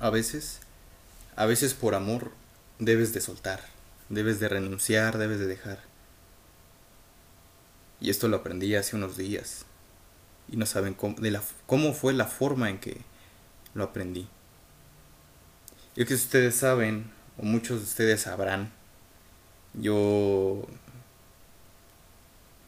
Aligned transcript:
a 0.00 0.10
veces, 0.10 0.60
a 1.36 1.46
veces 1.46 1.74
por 1.74 1.94
amor 1.94 2.32
debes 2.78 3.12
de 3.12 3.20
soltar, 3.20 3.60
debes 4.08 4.40
de 4.40 4.48
renunciar, 4.48 5.18
debes 5.18 5.38
de 5.38 5.46
dejar. 5.46 5.80
Y 8.00 8.10
esto 8.10 8.28
lo 8.28 8.36
aprendí 8.36 8.74
hace 8.74 8.96
unos 8.96 9.16
días. 9.16 9.64
Y 10.50 10.56
no 10.56 10.66
saben 10.66 10.94
cómo, 10.94 11.16
de 11.16 11.30
la, 11.30 11.42
cómo 11.66 11.92
fue 11.92 12.12
la 12.12 12.26
forma 12.26 12.70
en 12.70 12.78
que 12.78 12.98
lo 13.74 13.84
aprendí. 13.84 14.28
Y 15.96 16.04
que 16.04 16.14
ustedes 16.14 16.54
saben, 16.54 17.10
o 17.36 17.42
muchos 17.42 17.78
de 17.80 17.84
ustedes 17.84 18.22
sabrán, 18.22 18.72
yo 19.74 20.66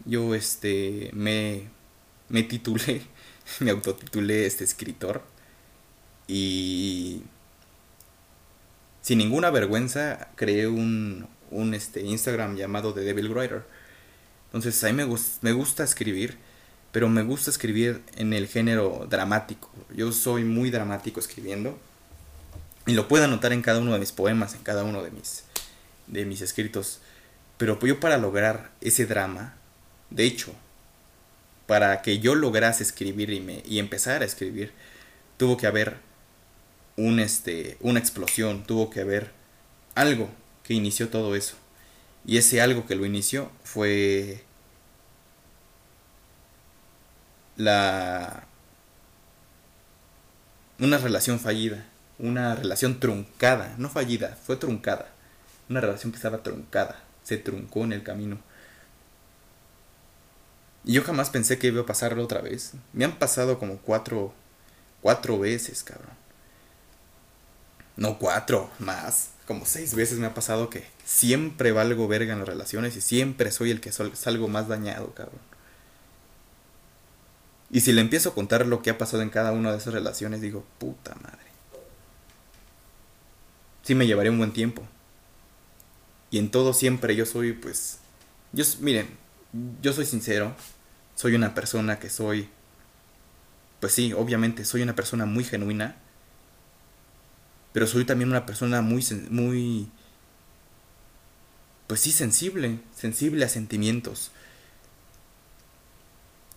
yo 0.04 0.34
este 0.34 1.10
me 1.12 1.68
me 2.28 2.42
titulé 2.42 3.02
me 3.60 3.70
autotitulé 3.70 4.46
este 4.46 4.64
escritor 4.64 5.22
y 6.30 7.22
sin 9.02 9.18
ninguna 9.18 9.50
vergüenza 9.50 10.28
creé 10.36 10.68
un, 10.68 11.26
un 11.50 11.74
este 11.74 12.02
Instagram 12.02 12.56
llamado 12.56 12.94
The 12.94 13.00
Devil 13.00 13.30
Writer. 13.30 13.64
Entonces 14.46 14.82
a 14.84 14.92
mí 14.92 14.92
me, 14.92 15.06
me 15.42 15.52
gusta 15.52 15.82
escribir 15.82 16.38
pero 16.92 17.08
me 17.08 17.22
gusta 17.22 17.50
escribir 17.50 18.02
en 18.16 18.32
el 18.32 18.48
género 18.48 19.06
dramático. 19.08 19.70
Yo 19.94 20.12
soy 20.12 20.44
muy 20.44 20.70
dramático 20.70 21.20
escribiendo 21.20 21.78
y 22.86 22.94
lo 22.94 23.08
puedo 23.08 23.24
anotar 23.24 23.52
en 23.52 23.62
cada 23.62 23.78
uno 23.78 23.92
de 23.92 24.00
mis 24.00 24.12
poemas 24.12 24.54
en 24.54 24.62
cada 24.62 24.84
uno 24.84 25.02
de 25.02 25.10
mis 25.10 25.44
de 26.06 26.24
mis 26.24 26.40
escritos. 26.40 27.00
Pero 27.58 27.78
yo 27.80 28.00
para 28.00 28.18
lograr 28.18 28.70
ese 28.80 29.06
drama 29.06 29.54
de 30.10 30.24
hecho, 30.24 30.52
para 31.66 32.02
que 32.02 32.18
yo 32.18 32.34
lograse 32.34 32.82
escribir 32.82 33.30
y, 33.30 33.40
me, 33.40 33.62
y 33.64 33.78
empezar 33.78 34.22
a 34.22 34.24
escribir, 34.24 34.72
tuvo 35.36 35.56
que 35.56 35.68
haber 35.68 35.98
un, 37.00 37.18
este, 37.20 37.76
una 37.80 37.98
explosión, 37.98 38.64
tuvo 38.64 38.90
que 38.90 39.00
haber 39.00 39.32
algo 39.94 40.28
que 40.64 40.74
inició 40.74 41.08
todo 41.08 41.34
eso. 41.34 41.56
Y 42.26 42.36
ese 42.36 42.60
algo 42.60 42.86
que 42.86 42.94
lo 42.94 43.06
inició 43.06 43.50
fue 43.64 44.44
la 47.56 48.44
una 50.78 50.98
relación 50.98 51.38
fallida, 51.40 51.84
una 52.18 52.54
relación 52.54 53.00
truncada, 53.00 53.74
no 53.78 53.90
fallida, 53.90 54.36
fue 54.44 54.56
truncada, 54.56 55.08
una 55.68 55.80
relación 55.80 56.12
que 56.12 56.16
estaba 56.16 56.42
truncada, 56.42 57.02
se 57.22 57.36
truncó 57.36 57.84
en 57.84 57.92
el 57.92 58.02
camino. 58.02 58.38
Y 60.84 60.94
yo 60.94 61.02
jamás 61.02 61.30
pensé 61.30 61.58
que 61.58 61.68
iba 61.68 61.82
a 61.82 61.86
pasarlo 61.86 62.24
otra 62.24 62.40
vez. 62.40 62.72
Me 62.94 63.04
han 63.04 63.18
pasado 63.18 63.58
como 63.58 63.78
cuatro, 63.78 64.32
cuatro 65.02 65.38
veces, 65.38 65.82
cabrón. 65.84 66.19
No 67.96 68.18
cuatro, 68.18 68.70
más. 68.78 69.30
Como 69.46 69.66
seis 69.66 69.94
veces 69.94 70.18
me 70.18 70.26
ha 70.26 70.34
pasado 70.34 70.70
que 70.70 70.86
siempre 71.04 71.72
valgo 71.72 72.06
verga 72.08 72.32
en 72.32 72.38
las 72.38 72.48
relaciones 72.48 72.96
y 72.96 73.00
siempre 73.00 73.50
soy 73.50 73.70
el 73.70 73.80
que 73.80 73.92
salgo 73.92 74.48
más 74.48 74.68
dañado, 74.68 75.12
cabrón. 75.14 75.40
Y 77.70 77.80
si 77.80 77.92
le 77.92 78.00
empiezo 78.00 78.30
a 78.30 78.34
contar 78.34 78.66
lo 78.66 78.82
que 78.82 78.90
ha 78.90 78.98
pasado 78.98 79.22
en 79.22 79.30
cada 79.30 79.52
una 79.52 79.70
de 79.72 79.78
esas 79.78 79.94
relaciones, 79.94 80.40
digo, 80.40 80.64
puta 80.78 81.14
madre. 81.16 81.38
Sí 83.82 83.94
me 83.94 84.06
llevaré 84.06 84.30
un 84.30 84.38
buen 84.38 84.52
tiempo. 84.52 84.82
Y 86.30 86.38
en 86.38 86.50
todo 86.50 86.72
siempre 86.72 87.16
yo 87.16 87.26
soy, 87.26 87.52
pues... 87.52 87.98
Yo, 88.52 88.64
miren, 88.80 89.08
yo 89.80 89.92
soy 89.92 90.06
sincero, 90.06 90.54
soy 91.14 91.34
una 91.34 91.54
persona 91.54 91.98
que 91.98 92.10
soy, 92.10 92.48
pues 93.80 93.92
sí, 93.92 94.12
obviamente 94.12 94.64
soy 94.64 94.82
una 94.82 94.96
persona 94.96 95.26
muy 95.26 95.44
genuina, 95.44 95.96
pero 97.72 97.86
soy 97.86 98.04
también 98.04 98.30
una 98.30 98.46
persona 98.46 98.82
muy, 98.82 99.04
muy, 99.30 99.88
pues 101.86 102.00
sí, 102.00 102.12
sensible, 102.12 102.78
sensible 102.94 103.44
a 103.44 103.48
sentimientos. 103.48 104.30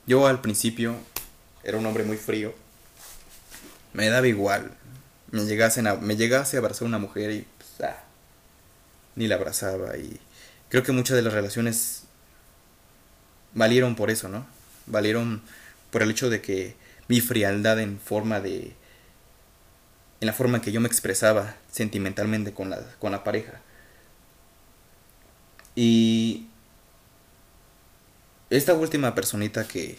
Yo 0.05 0.27
al 0.27 0.41
principio 0.41 0.95
era 1.63 1.77
un 1.77 1.85
hombre 1.85 2.03
muy 2.03 2.17
frío, 2.17 2.53
me 3.93 4.09
daba 4.09 4.27
igual, 4.27 4.75
me 5.31 5.45
llegase 5.45 5.87
a, 5.87 5.95
me 5.95 6.15
llegase 6.15 6.57
a 6.57 6.59
abrazar 6.59 6.85
a 6.85 6.89
una 6.89 6.99
mujer 6.99 7.31
y 7.31 7.47
pues, 7.57 7.89
ah, 7.89 8.03
ni 9.15 9.27
la 9.27 9.35
abrazaba 9.35 9.97
y 9.97 10.19
creo 10.69 10.83
que 10.83 10.91
muchas 10.91 11.15
de 11.15 11.21
las 11.21 11.33
relaciones 11.33 12.03
valieron 13.53 13.95
por 13.95 14.09
eso, 14.09 14.27
¿no? 14.29 14.45
Valieron 14.87 15.41
por 15.91 16.01
el 16.01 16.11
hecho 16.11 16.29
de 16.29 16.41
que 16.41 16.75
mi 17.07 17.21
frialdad 17.21 17.79
en 17.79 17.99
forma 17.99 18.39
de 18.39 18.73
en 20.23 20.27
la 20.27 20.31
forma 20.31 20.55
en 20.55 20.63
que 20.63 20.71
yo 20.71 20.79
me 20.79 20.87
expresaba 20.87 21.57
sentimentalmente 21.69 22.53
con 22.53 22.69
la, 22.69 22.79
con 22.99 23.11
la 23.11 23.25
pareja. 23.25 23.59
Y 25.75 26.47
esta 28.49 28.73
última 28.73 29.15
personita 29.15 29.67
que 29.67 29.97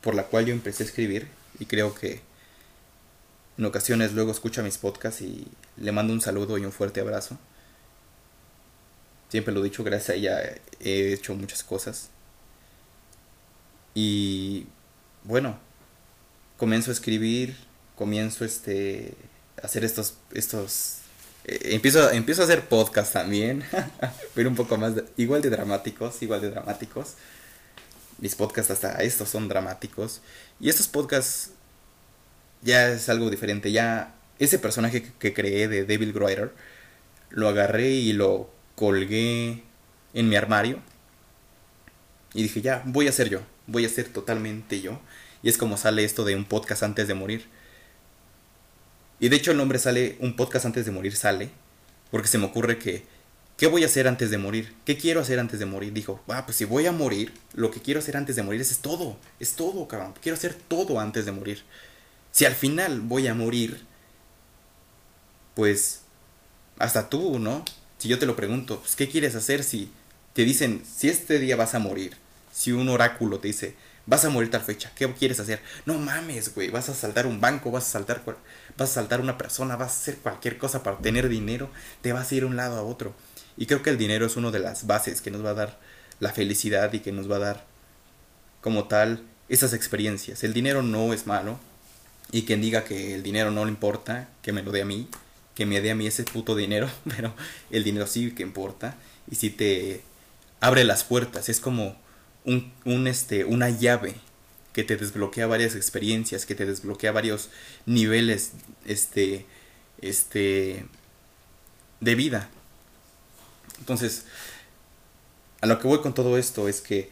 por 0.00 0.16
la 0.16 0.24
cual 0.24 0.46
yo 0.46 0.52
empecé 0.52 0.82
a 0.82 0.86
escribir 0.86 1.28
y 1.60 1.66
creo 1.66 1.94
que 1.94 2.20
en 3.58 3.64
ocasiones 3.64 4.12
luego 4.12 4.32
escucha 4.32 4.64
mis 4.64 4.76
podcasts 4.76 5.22
y 5.22 5.46
le 5.76 5.92
mando 5.92 6.12
un 6.12 6.20
saludo 6.20 6.58
y 6.58 6.64
un 6.64 6.72
fuerte 6.72 7.00
abrazo. 7.00 7.38
Siempre 9.28 9.54
lo 9.54 9.60
he 9.60 9.64
dicho, 9.64 9.84
gracias 9.84 10.10
a 10.10 10.14
ella 10.14 10.40
he 10.80 11.12
hecho 11.12 11.32
muchas 11.36 11.62
cosas. 11.62 12.10
Y 13.94 14.66
bueno, 15.22 15.60
comienzo 16.56 16.90
a 16.90 16.94
escribir, 16.94 17.56
comienzo 17.94 18.44
este, 18.44 19.14
hacer 19.62 19.84
estos, 19.84 20.14
estos, 20.32 20.98
eh, 21.44 21.70
empiezo, 21.72 22.10
empiezo 22.10 22.42
a 22.42 22.44
hacer 22.44 22.68
podcast 22.68 23.12
también, 23.12 23.64
pero 24.34 24.48
un 24.48 24.56
poco 24.56 24.76
más, 24.76 24.94
igual 25.16 25.42
de 25.42 25.50
dramáticos, 25.50 26.22
igual 26.22 26.40
de 26.40 26.50
dramáticos. 26.50 27.14
Mis 28.18 28.34
podcasts 28.34 28.70
hasta 28.70 29.02
estos 29.02 29.28
son 29.28 29.48
dramáticos. 29.48 30.20
Y 30.60 30.68
estos 30.68 30.88
podcasts 30.88 31.52
ya 32.62 32.90
es 32.90 33.08
algo 33.08 33.30
diferente, 33.30 33.72
ya 33.72 34.14
ese 34.38 34.58
personaje 34.58 35.02
que, 35.02 35.12
que 35.18 35.34
creé 35.34 35.68
de 35.68 35.84
David 35.84 36.14
Writer, 36.14 36.52
lo 37.30 37.48
agarré 37.48 37.90
y 37.90 38.12
lo 38.12 38.50
colgué 38.74 39.62
en 40.12 40.28
mi 40.28 40.36
armario. 40.36 40.80
Y 42.34 42.42
dije, 42.42 42.60
ya, 42.60 42.82
voy 42.84 43.08
a 43.08 43.12
ser 43.12 43.28
yo 43.28 43.40
voy 43.70 43.84
a 43.84 43.88
ser 43.88 44.08
totalmente 44.08 44.80
yo. 44.80 45.00
Y 45.42 45.48
es 45.48 45.56
como 45.56 45.76
sale 45.76 46.04
esto 46.04 46.24
de 46.24 46.36
un 46.36 46.44
podcast 46.44 46.82
antes 46.82 47.08
de 47.08 47.14
morir. 47.14 47.46
Y 49.20 49.28
de 49.28 49.36
hecho 49.36 49.52
el 49.52 49.56
nombre 49.56 49.78
sale, 49.78 50.16
un 50.20 50.34
podcast 50.34 50.66
antes 50.66 50.84
de 50.86 50.90
morir 50.90 51.14
sale, 51.14 51.50
porque 52.10 52.28
se 52.28 52.38
me 52.38 52.46
ocurre 52.46 52.78
que, 52.78 53.04
¿qué 53.56 53.66
voy 53.66 53.82
a 53.82 53.86
hacer 53.86 54.08
antes 54.08 54.30
de 54.30 54.38
morir? 54.38 54.74
¿Qué 54.84 54.96
quiero 54.96 55.20
hacer 55.20 55.38
antes 55.38 55.60
de 55.60 55.66
morir? 55.66 55.92
Dijo, 55.92 56.20
ah, 56.28 56.44
pues 56.46 56.56
si 56.56 56.64
voy 56.64 56.86
a 56.86 56.92
morir, 56.92 57.32
lo 57.54 57.70
que 57.70 57.80
quiero 57.80 58.00
hacer 58.00 58.16
antes 58.16 58.34
de 58.34 58.42
morir 58.42 58.60
es, 58.60 58.70
es 58.70 58.78
todo, 58.78 59.16
es 59.38 59.52
todo, 59.52 59.86
cabrón. 59.86 60.14
Quiero 60.20 60.36
hacer 60.36 60.54
todo 60.54 60.98
antes 60.98 61.26
de 61.26 61.32
morir. 61.32 61.62
Si 62.32 62.46
al 62.46 62.54
final 62.54 63.00
voy 63.00 63.28
a 63.28 63.34
morir, 63.34 63.84
pues 65.54 66.00
hasta 66.78 67.08
tú, 67.08 67.38
¿no? 67.38 67.64
Si 67.98 68.08
yo 68.08 68.18
te 68.18 68.26
lo 68.26 68.34
pregunto, 68.34 68.80
pues, 68.80 68.96
¿qué 68.96 69.08
quieres 69.08 69.34
hacer 69.34 69.62
si 69.62 69.90
te 70.32 70.44
dicen, 70.44 70.82
si 70.84 71.08
este 71.08 71.38
día 71.38 71.56
vas 71.56 71.74
a 71.74 71.78
morir? 71.78 72.16
si 72.52 72.72
un 72.72 72.88
oráculo 72.88 73.38
te 73.38 73.48
dice, 73.48 73.74
vas 74.06 74.24
a 74.24 74.30
morir 74.30 74.50
tal 74.50 74.62
fecha, 74.62 74.90
¿qué 74.94 75.10
quieres 75.12 75.40
hacer? 75.40 75.60
No 75.86 75.98
mames, 75.98 76.54
güey, 76.54 76.70
vas 76.70 76.88
a 76.88 76.94
saltar 76.94 77.26
un 77.26 77.40
banco, 77.40 77.70
vas 77.70 77.86
a 77.86 77.90
saltar, 77.90 78.22
vas 78.76 78.90
a 78.90 78.94
saltar 78.94 79.20
una 79.20 79.38
persona, 79.38 79.76
vas 79.76 79.92
a 79.92 80.00
hacer 80.00 80.16
cualquier 80.16 80.58
cosa 80.58 80.82
para 80.82 80.98
tener 80.98 81.28
dinero, 81.28 81.70
te 82.02 82.12
vas 82.12 82.30
a 82.30 82.34
ir 82.34 82.42
de 82.42 82.48
un 82.48 82.56
lado 82.56 82.76
a 82.76 82.82
otro. 82.82 83.14
Y 83.56 83.66
creo 83.66 83.82
que 83.82 83.90
el 83.90 83.98
dinero 83.98 84.26
es 84.26 84.36
una 84.36 84.50
de 84.50 84.58
las 84.58 84.86
bases 84.86 85.20
que 85.20 85.30
nos 85.30 85.44
va 85.44 85.50
a 85.50 85.54
dar 85.54 85.78
la 86.18 86.32
felicidad 86.32 86.92
y 86.92 87.00
que 87.00 87.12
nos 87.12 87.30
va 87.30 87.36
a 87.36 87.40
dar 87.40 87.64
como 88.60 88.84
tal 88.84 89.22
esas 89.48 89.72
experiencias. 89.72 90.44
El 90.44 90.52
dinero 90.54 90.82
no 90.82 91.12
es 91.12 91.26
malo 91.26 91.58
y 92.32 92.42
quien 92.42 92.60
diga 92.60 92.84
que 92.84 93.14
el 93.14 93.22
dinero 93.22 93.50
no 93.50 93.64
le 93.64 93.70
importa, 93.70 94.28
que 94.42 94.52
me 94.52 94.62
lo 94.62 94.70
dé 94.70 94.82
a 94.82 94.84
mí, 94.84 95.08
que 95.54 95.66
me 95.66 95.80
dé 95.80 95.90
a 95.90 95.94
mí 95.94 96.06
ese 96.06 96.24
puto 96.24 96.54
dinero, 96.54 96.88
pero 97.16 97.34
el 97.70 97.84
dinero 97.84 98.06
sí 98.06 98.32
que 98.32 98.42
importa 98.42 98.96
y 99.30 99.34
si 99.36 99.50
te 99.50 100.02
abre 100.60 100.84
las 100.84 101.04
puertas, 101.04 101.48
es 101.48 101.60
como 101.60 101.96
un, 102.44 103.06
este, 103.06 103.44
una 103.44 103.70
llave 103.70 104.14
que 104.72 104.84
te 104.84 104.96
desbloquea 104.96 105.46
varias 105.46 105.74
experiencias, 105.74 106.46
que 106.46 106.54
te 106.54 106.66
desbloquea 106.66 107.12
varios 107.12 107.50
niveles 107.86 108.52
este, 108.86 109.46
este, 110.00 110.86
de 112.00 112.14
vida. 112.14 112.48
Entonces, 113.78 114.24
a 115.60 115.66
lo 115.66 115.78
que 115.78 115.88
voy 115.88 116.00
con 116.00 116.14
todo 116.14 116.38
esto 116.38 116.68
es 116.68 116.80
que, 116.80 117.10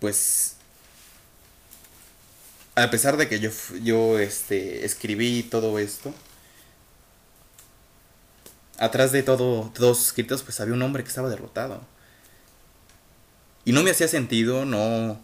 pues, 0.00 0.56
a 2.74 2.90
pesar 2.90 3.16
de 3.16 3.28
que 3.28 3.40
yo, 3.40 3.50
yo 3.82 4.18
este, 4.18 4.84
escribí 4.84 5.42
todo 5.44 5.78
esto, 5.78 6.12
atrás 8.78 9.12
de 9.12 9.22
todo, 9.22 9.70
todos 9.74 10.04
escritos, 10.06 10.42
pues 10.42 10.60
había 10.60 10.74
un 10.74 10.82
hombre 10.82 11.02
que 11.02 11.08
estaba 11.08 11.30
derrotado 11.30 11.95
y 13.66 13.72
no 13.72 13.82
me 13.82 13.90
hacía 13.90 14.06
sentido, 14.06 14.64
no, 14.64 15.20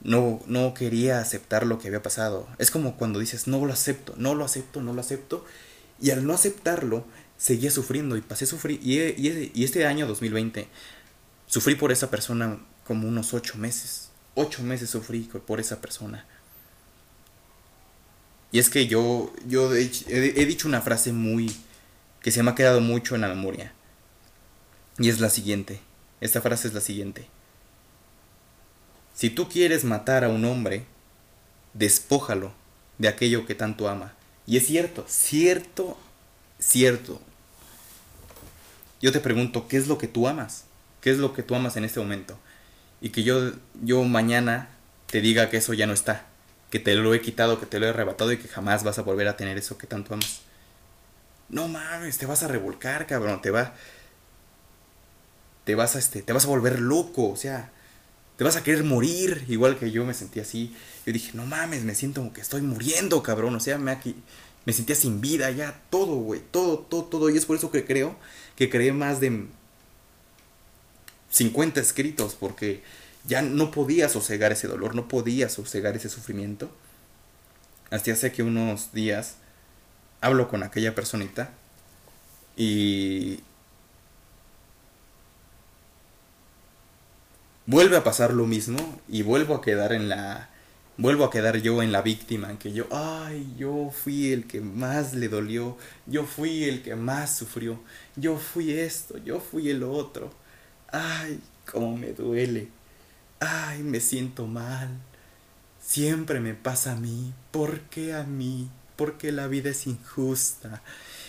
no, 0.00 0.40
no 0.46 0.74
quería 0.74 1.18
aceptar 1.18 1.66
lo 1.66 1.80
que 1.80 1.88
había 1.88 2.04
pasado. 2.04 2.46
Es 2.58 2.70
como 2.70 2.96
cuando 2.96 3.18
dices, 3.18 3.48
no 3.48 3.66
lo 3.66 3.72
acepto, 3.72 4.14
no 4.16 4.36
lo 4.36 4.44
acepto, 4.44 4.80
no 4.80 4.92
lo 4.92 5.00
acepto. 5.00 5.44
Y 6.00 6.10
al 6.10 6.24
no 6.24 6.34
aceptarlo, 6.34 7.04
seguía 7.36 7.72
sufriendo 7.72 8.16
y 8.16 8.20
pasé 8.20 8.44
a 8.44 8.46
sufrir. 8.46 8.78
Y, 8.80 9.64
este 9.64 9.86
año 9.86 10.06
2020, 10.06 10.68
sufrí 11.46 11.74
por 11.74 11.90
esa 11.90 12.10
persona 12.10 12.60
como 12.86 13.08
unos 13.08 13.34
ocho 13.34 13.58
meses. 13.58 14.10
Ocho 14.36 14.62
meses 14.62 14.90
sufrí 14.90 15.28
por 15.44 15.58
esa 15.58 15.80
persona. 15.80 16.24
Y 18.52 18.60
es 18.60 18.70
que 18.70 18.86
yo, 18.86 19.32
yo 19.48 19.74
he 19.74 20.46
dicho 20.46 20.68
una 20.68 20.80
frase 20.80 21.12
muy... 21.12 21.50
que 22.22 22.30
se 22.30 22.44
me 22.44 22.52
ha 22.52 22.54
quedado 22.54 22.80
mucho 22.80 23.16
en 23.16 23.22
la 23.22 23.28
memoria. 23.28 23.72
Y 24.96 25.08
es 25.08 25.18
la 25.18 25.28
siguiente. 25.28 25.80
Esta 26.20 26.40
frase 26.40 26.68
es 26.68 26.74
la 26.74 26.80
siguiente. 26.80 27.33
Si 29.14 29.30
tú 29.30 29.48
quieres 29.48 29.84
matar 29.84 30.24
a 30.24 30.28
un 30.28 30.44
hombre, 30.44 30.84
despójalo 31.72 32.52
de 32.98 33.08
aquello 33.08 33.46
que 33.46 33.54
tanto 33.54 33.88
ama. 33.88 34.12
Y 34.46 34.56
es 34.56 34.66
cierto, 34.66 35.04
cierto, 35.08 35.96
cierto. 36.58 37.20
Yo 39.00 39.12
te 39.12 39.20
pregunto, 39.20 39.68
¿qué 39.68 39.76
es 39.76 39.86
lo 39.86 39.98
que 39.98 40.08
tú 40.08 40.26
amas? 40.28 40.64
¿Qué 41.00 41.10
es 41.10 41.18
lo 41.18 41.32
que 41.32 41.42
tú 41.42 41.54
amas 41.54 41.76
en 41.76 41.84
este 41.84 42.00
momento? 42.00 42.38
Y 43.00 43.10
que 43.10 43.22
yo, 43.22 43.52
yo 43.82 44.02
mañana 44.04 44.68
te 45.06 45.20
diga 45.20 45.50
que 45.50 45.58
eso 45.58 45.74
ya 45.74 45.86
no 45.86 45.92
está, 45.92 46.26
que 46.70 46.80
te 46.80 46.94
lo 46.94 47.14
he 47.14 47.20
quitado, 47.20 47.60
que 47.60 47.66
te 47.66 47.78
lo 47.78 47.86
he 47.86 47.90
arrebatado 47.90 48.32
y 48.32 48.38
que 48.38 48.48
jamás 48.48 48.82
vas 48.82 48.98
a 48.98 49.02
volver 49.02 49.28
a 49.28 49.36
tener 49.36 49.58
eso 49.58 49.78
que 49.78 49.86
tanto 49.86 50.14
amas. 50.14 50.40
No 51.48 51.68
mames, 51.68 52.18
te 52.18 52.26
vas 52.26 52.42
a 52.42 52.48
revolcar, 52.48 53.06
cabrón, 53.06 53.40
te 53.42 53.50
va 53.50 53.74
te 55.64 55.74
vas 55.74 55.96
a 55.96 55.98
este 55.98 56.22
te 56.22 56.32
vas 56.32 56.44
a 56.44 56.48
volver 56.48 56.78
loco, 56.78 57.30
o 57.30 57.36
sea, 57.36 57.70
te 58.36 58.44
vas 58.44 58.56
a 58.56 58.62
querer 58.62 58.84
morir, 58.84 59.44
igual 59.48 59.78
que 59.78 59.90
yo 59.90 60.04
me 60.04 60.14
sentí 60.14 60.40
así. 60.40 60.74
Yo 61.06 61.12
dije, 61.12 61.32
no 61.34 61.46
mames, 61.46 61.84
me 61.84 61.94
siento 61.94 62.20
como 62.20 62.32
que 62.32 62.40
estoy 62.40 62.62
muriendo, 62.62 63.22
cabrón. 63.22 63.54
O 63.54 63.60
sea, 63.60 63.78
me, 63.78 63.92
aquí, 63.92 64.16
me 64.64 64.72
sentía 64.72 64.96
sin 64.96 65.20
vida 65.20 65.50
ya, 65.50 65.80
todo, 65.90 66.16
güey, 66.16 66.40
todo, 66.50 66.78
todo, 66.78 67.04
todo. 67.04 67.30
Y 67.30 67.36
es 67.36 67.46
por 67.46 67.56
eso 67.56 67.70
que 67.70 67.84
creo 67.84 68.16
que 68.56 68.70
creé 68.70 68.92
más 68.92 69.20
de 69.20 69.46
50 71.30 71.80
escritos, 71.80 72.34
porque 72.34 72.82
ya 73.26 73.42
no 73.42 73.70
podía 73.70 74.08
sosegar 74.08 74.52
ese 74.52 74.66
dolor, 74.66 74.94
no 74.94 75.06
podía 75.06 75.48
sosegar 75.48 75.96
ese 75.96 76.08
sufrimiento. 76.08 76.70
Hasta 77.90 78.12
hace 78.12 78.32
que 78.32 78.42
unos 78.42 78.92
días 78.92 79.36
hablo 80.20 80.48
con 80.48 80.62
aquella 80.62 80.94
personita 80.94 81.52
y 82.56 83.40
vuelve 87.66 87.96
a 87.96 88.04
pasar 88.04 88.32
lo 88.32 88.46
mismo 88.46 88.78
y 89.08 89.22
vuelvo 89.22 89.54
a 89.54 89.62
quedar 89.62 89.92
en 89.92 90.08
la 90.08 90.50
vuelvo 90.96 91.24
a 91.24 91.30
quedar 91.30 91.60
yo 91.60 91.82
en 91.82 91.92
la 91.92 92.02
víctima, 92.02 92.50
en 92.50 92.56
que 92.56 92.72
yo, 92.72 92.86
ay, 92.92 93.52
yo 93.58 93.90
fui 93.90 94.32
el 94.32 94.46
que 94.46 94.60
más 94.60 95.12
le 95.14 95.28
dolió, 95.28 95.76
yo 96.06 96.24
fui 96.24 96.64
el 96.64 96.82
que 96.82 96.94
más 96.94 97.36
sufrió, 97.36 97.80
yo 98.16 98.36
fui 98.38 98.72
esto, 98.72 99.18
yo 99.18 99.40
fui 99.40 99.70
el 99.70 99.82
otro, 99.82 100.32
ay, 100.92 101.40
cómo 101.70 101.96
me 101.96 102.12
duele, 102.12 102.68
ay, 103.40 103.82
me 103.82 104.00
siento 104.00 104.46
mal, 104.46 104.88
siempre 105.84 106.38
me 106.40 106.54
pasa 106.54 106.92
a 106.92 106.96
mí, 106.96 107.32
¿por 107.50 107.80
qué 107.80 108.14
a 108.14 108.22
mí? 108.22 108.68
Porque 108.96 109.32
la 109.32 109.48
vida 109.48 109.70
es 109.70 109.88
injusta. 109.88 110.80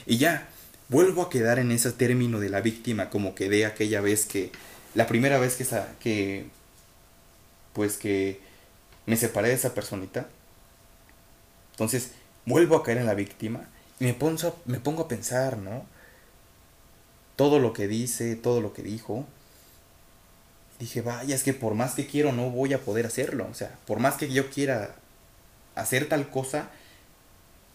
Y 0.06 0.18
ya, 0.18 0.48
vuelvo 0.90 1.24
a 1.24 1.30
quedar 1.32 1.58
en 1.58 1.72
ese 1.72 1.92
término 1.92 2.40
de 2.40 2.50
la 2.50 2.62
víctima 2.62 3.10
como 3.10 3.34
quedé 3.34 3.66
aquella 3.66 4.02
vez 4.02 4.28
que 4.28 4.52
la 4.96 5.08
primera 5.08 5.38
vez 5.38 5.56
que, 5.56 5.66
que 6.00 6.48
pues 7.74 7.98
que 7.98 8.40
me 9.06 9.18
separé 9.18 9.50
de 9.50 9.56
esa 9.56 9.74
personita, 9.74 10.28
entonces 11.72 12.12
vuelvo 12.46 12.78
a 12.78 12.84
caer 12.84 13.00
en 13.00 13.06
la 13.06 13.14
víctima 13.14 13.68
y 14.00 14.06
me 14.06 14.14
pongo, 14.14 14.56
me 14.66 14.80
pongo 14.80 15.04
a 15.04 15.08
pensar, 15.08 15.58
¿no? 15.58 15.86
Todo 17.36 17.60
lo 17.60 17.74
que 17.74 17.88
dice, 17.88 18.36
todo 18.36 18.62
lo 18.62 18.74
que 18.74 18.82
dijo. 18.82 19.26
Dije, 20.80 21.02
vaya, 21.02 21.36
es 21.36 21.44
que 21.44 21.54
por 21.54 21.76
más 21.76 21.96
que 21.96 22.08
quiero 22.08 22.32
no 22.32 22.50
voy 22.50 22.74
a 22.74 22.82
poder 22.82 23.06
hacerlo. 23.06 23.48
O 23.52 23.54
sea, 23.54 23.78
por 23.86 24.00
más 24.00 24.16
que 24.16 24.32
yo 24.32 24.50
quiera 24.50 24.96
hacer 25.76 26.08
tal 26.08 26.30
cosa, 26.30 26.70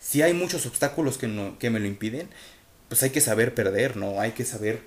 si 0.01 0.23
hay 0.23 0.33
muchos 0.33 0.65
obstáculos 0.67 1.19
que, 1.19 1.29
no, 1.29 1.59
que 1.59 1.71
me 1.71 1.81
lo 1.81 1.87
impiden, 1.87 2.29
pues 2.89 3.03
hay 3.03 3.11
que 3.11 3.21
saber 3.21 3.55
perder, 3.55 3.97
¿no? 3.97 4.21
Hay 4.21 4.33
que 4.33 4.45
saber 4.45 4.83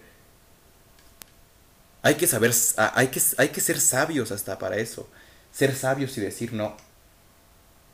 hay 2.03 2.15
que 2.15 2.27
saber, 2.27 2.51
hay 2.75 3.07
que, 3.07 3.21
hay 3.37 3.49
que 3.49 3.61
ser 3.61 3.79
sabios 3.79 4.31
hasta 4.31 4.59
para 4.59 4.75
eso. 4.75 5.09
Ser 5.53 5.73
sabios 5.73 6.17
y 6.17 6.21
decir 6.21 6.51
no. 6.51 6.75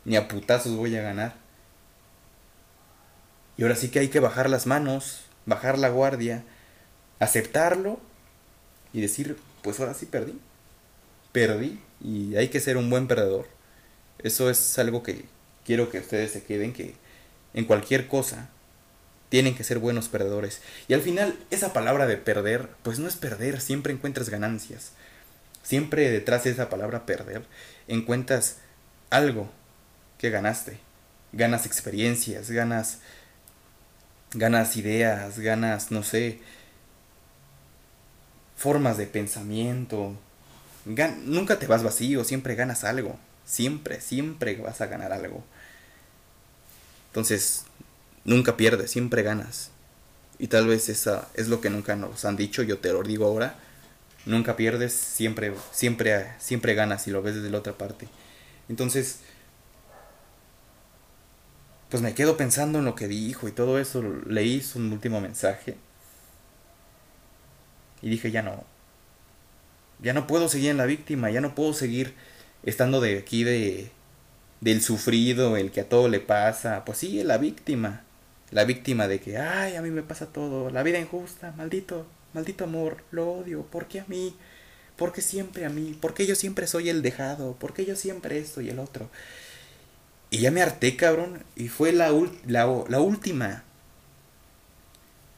Ni 0.03 0.15
a 0.15 0.27
putazos 0.27 0.75
voy 0.75 0.97
a 0.97 1.03
ganar. 1.03 1.35
Y 3.55 3.63
ahora 3.63 3.75
sí 3.75 3.89
que 3.89 3.99
hay 3.99 4.07
que 4.07 4.19
bajar 4.19 4.49
las 4.49 4.65
manos, 4.65 5.21
bajar 5.45 5.77
la 5.77 5.89
guardia, 5.89 6.43
aceptarlo 7.19 7.99
y 8.93 9.01
decir, 9.01 9.37
pues 9.61 9.79
ahora 9.79 9.93
sí 9.93 10.07
perdí. 10.07 10.39
Perdí 11.31 11.79
y 12.01 12.35
hay 12.35 12.47
que 12.47 12.59
ser 12.59 12.77
un 12.77 12.89
buen 12.89 13.07
perdedor. 13.07 13.47
Eso 14.17 14.49
es 14.49 14.79
algo 14.79 15.03
que 15.03 15.25
quiero 15.65 15.91
que 15.91 15.99
ustedes 15.99 16.31
se 16.31 16.43
queden, 16.43 16.73
que 16.73 16.95
en 17.53 17.65
cualquier 17.65 18.07
cosa 18.07 18.49
tienen 19.29 19.55
que 19.55 19.63
ser 19.63 19.79
buenos 19.79 20.09
perdedores. 20.09 20.61
Y 20.87 20.93
al 20.93 21.01
final, 21.01 21.37
esa 21.51 21.73
palabra 21.73 22.07
de 22.07 22.17
perder, 22.17 22.69
pues 22.83 22.99
no 22.99 23.07
es 23.07 23.15
perder, 23.15 23.61
siempre 23.61 23.93
encuentras 23.93 24.29
ganancias. 24.29 24.91
Siempre 25.63 26.09
detrás 26.09 26.43
de 26.43 26.51
esa 26.51 26.69
palabra 26.69 27.05
perder, 27.05 27.43
encuentras 27.87 28.57
algo 29.09 29.49
que 30.17 30.29
ganaste. 30.29 30.79
Ganas 31.31 31.65
experiencias, 31.65 32.49
ganas 32.49 32.99
ganas 34.33 34.77
ideas, 34.77 35.39
ganas, 35.39 35.91
no 35.91 36.03
sé, 36.03 36.39
formas 38.55 38.97
de 38.97 39.07
pensamiento. 39.07 40.15
nunca 41.25 41.59
te 41.59 41.67
vas 41.67 41.83
vacío, 41.83 42.23
siempre 42.23 42.55
ganas 42.55 42.83
algo. 42.83 43.17
Siempre, 43.45 43.99
siempre 44.01 44.55
vas 44.57 44.81
a 44.81 44.85
ganar 44.85 45.11
algo. 45.11 45.43
Entonces, 47.07 47.65
nunca 48.25 48.57
pierdes, 48.57 48.91
siempre 48.91 49.23
ganas. 49.23 49.71
Y 50.37 50.47
tal 50.47 50.67
vez 50.67 50.87
esa 50.89 51.27
es 51.33 51.49
lo 51.49 51.59
que 51.61 51.69
nunca 51.69 51.95
nos 51.95 52.23
han 52.25 52.37
dicho, 52.37 52.63
yo 52.63 52.79
te 52.79 52.93
lo 52.93 53.03
digo 53.03 53.25
ahora. 53.25 53.55
Nunca 54.25 54.55
pierdes, 54.55 54.93
siempre, 54.93 55.53
siempre, 55.71 56.33
siempre 56.39 56.75
ganas 56.75 57.07
y 57.07 57.11
lo 57.11 57.21
ves 57.21 57.35
desde 57.35 57.49
la 57.49 57.57
otra 57.57 57.73
parte. 57.77 58.07
Entonces, 58.69 59.19
pues 61.89 62.01
me 62.03 62.13
quedo 62.13 62.37
pensando 62.37 62.79
en 62.79 62.85
lo 62.85 62.95
que 62.95 63.07
dijo 63.07 63.47
y 63.47 63.51
todo 63.51 63.79
eso. 63.79 64.01
Leí 64.25 64.61
su 64.61 64.79
último 64.79 65.19
mensaje. 65.19 65.75
Y 68.01 68.09
dije, 68.09 68.31
ya 68.31 68.41
no. 68.41 68.63
Ya 70.01 70.13
no 70.13 70.27
puedo 70.27 70.47
seguir 70.47 70.69
en 70.71 70.77
la 70.77 70.85
víctima, 70.85 71.29
ya 71.31 71.41
no 71.41 71.55
puedo 71.55 71.73
seguir 71.73 72.13
estando 72.63 73.01
de 73.01 73.17
aquí 73.17 73.43
de 73.43 73.91
del 74.61 74.81
sufrido, 74.81 75.57
el 75.57 75.71
que 75.71 75.81
a 75.81 75.89
todo 75.89 76.07
le 76.07 76.19
pasa. 76.19 76.85
Pues 76.85 76.99
sí, 76.99 77.23
la 77.23 77.37
víctima 77.37 78.03
la 78.51 78.65
víctima 78.65 79.07
de 79.07 79.19
que, 79.19 79.37
ay, 79.37 79.75
a 79.75 79.81
mí 79.81 79.91
me 79.91 80.03
pasa 80.03 80.27
todo, 80.27 80.69
la 80.69 80.83
vida 80.83 80.99
injusta, 80.99 81.53
maldito, 81.57 82.07
maldito 82.33 82.63
amor, 82.63 83.03
lo 83.11 83.31
odio, 83.31 83.63
¿por 83.63 83.87
qué 83.87 83.99
a 83.99 84.05
mí? 84.07 84.35
¿Por 84.95 85.13
qué 85.13 85.21
siempre 85.21 85.65
a 85.65 85.69
mí? 85.69 85.97
¿Por 85.99 86.13
qué 86.13 86.25
yo 86.25 86.35
siempre 86.35 86.67
soy 86.67 86.89
el 86.89 87.01
dejado? 87.01 87.53
¿Por 87.53 87.73
qué 87.73 87.85
yo 87.85 87.95
siempre 87.95 88.37
esto 88.37 88.61
y 88.61 88.69
el 88.69 88.79
otro? 88.79 89.09
Y 90.29 90.39
ya 90.39 90.51
me 90.51 90.61
harté, 90.61 90.95
cabrón, 90.95 91.43
y 91.55 91.69
fue 91.69 91.91
la, 91.93 92.11
la, 92.45 92.65
la 92.87 92.99
última, 92.99 93.63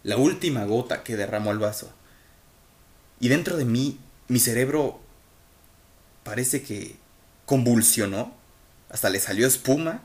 la 0.03 0.18
última 0.18 0.65
gota 0.65 1.03
que 1.03 1.15
derramó 1.15 1.51
el 1.51 1.60
vaso. 1.60 1.94
Y 3.20 3.27
dentro 3.27 3.56
de 3.56 3.65
mí, 3.65 4.00
mi 4.27 4.39
cerebro 4.39 5.00
parece 6.24 6.63
que 6.63 6.96
convulsionó, 7.46 8.34
hasta 8.89 9.10
le 9.10 9.20
salió 9.20 9.46
espuma, 9.46 10.01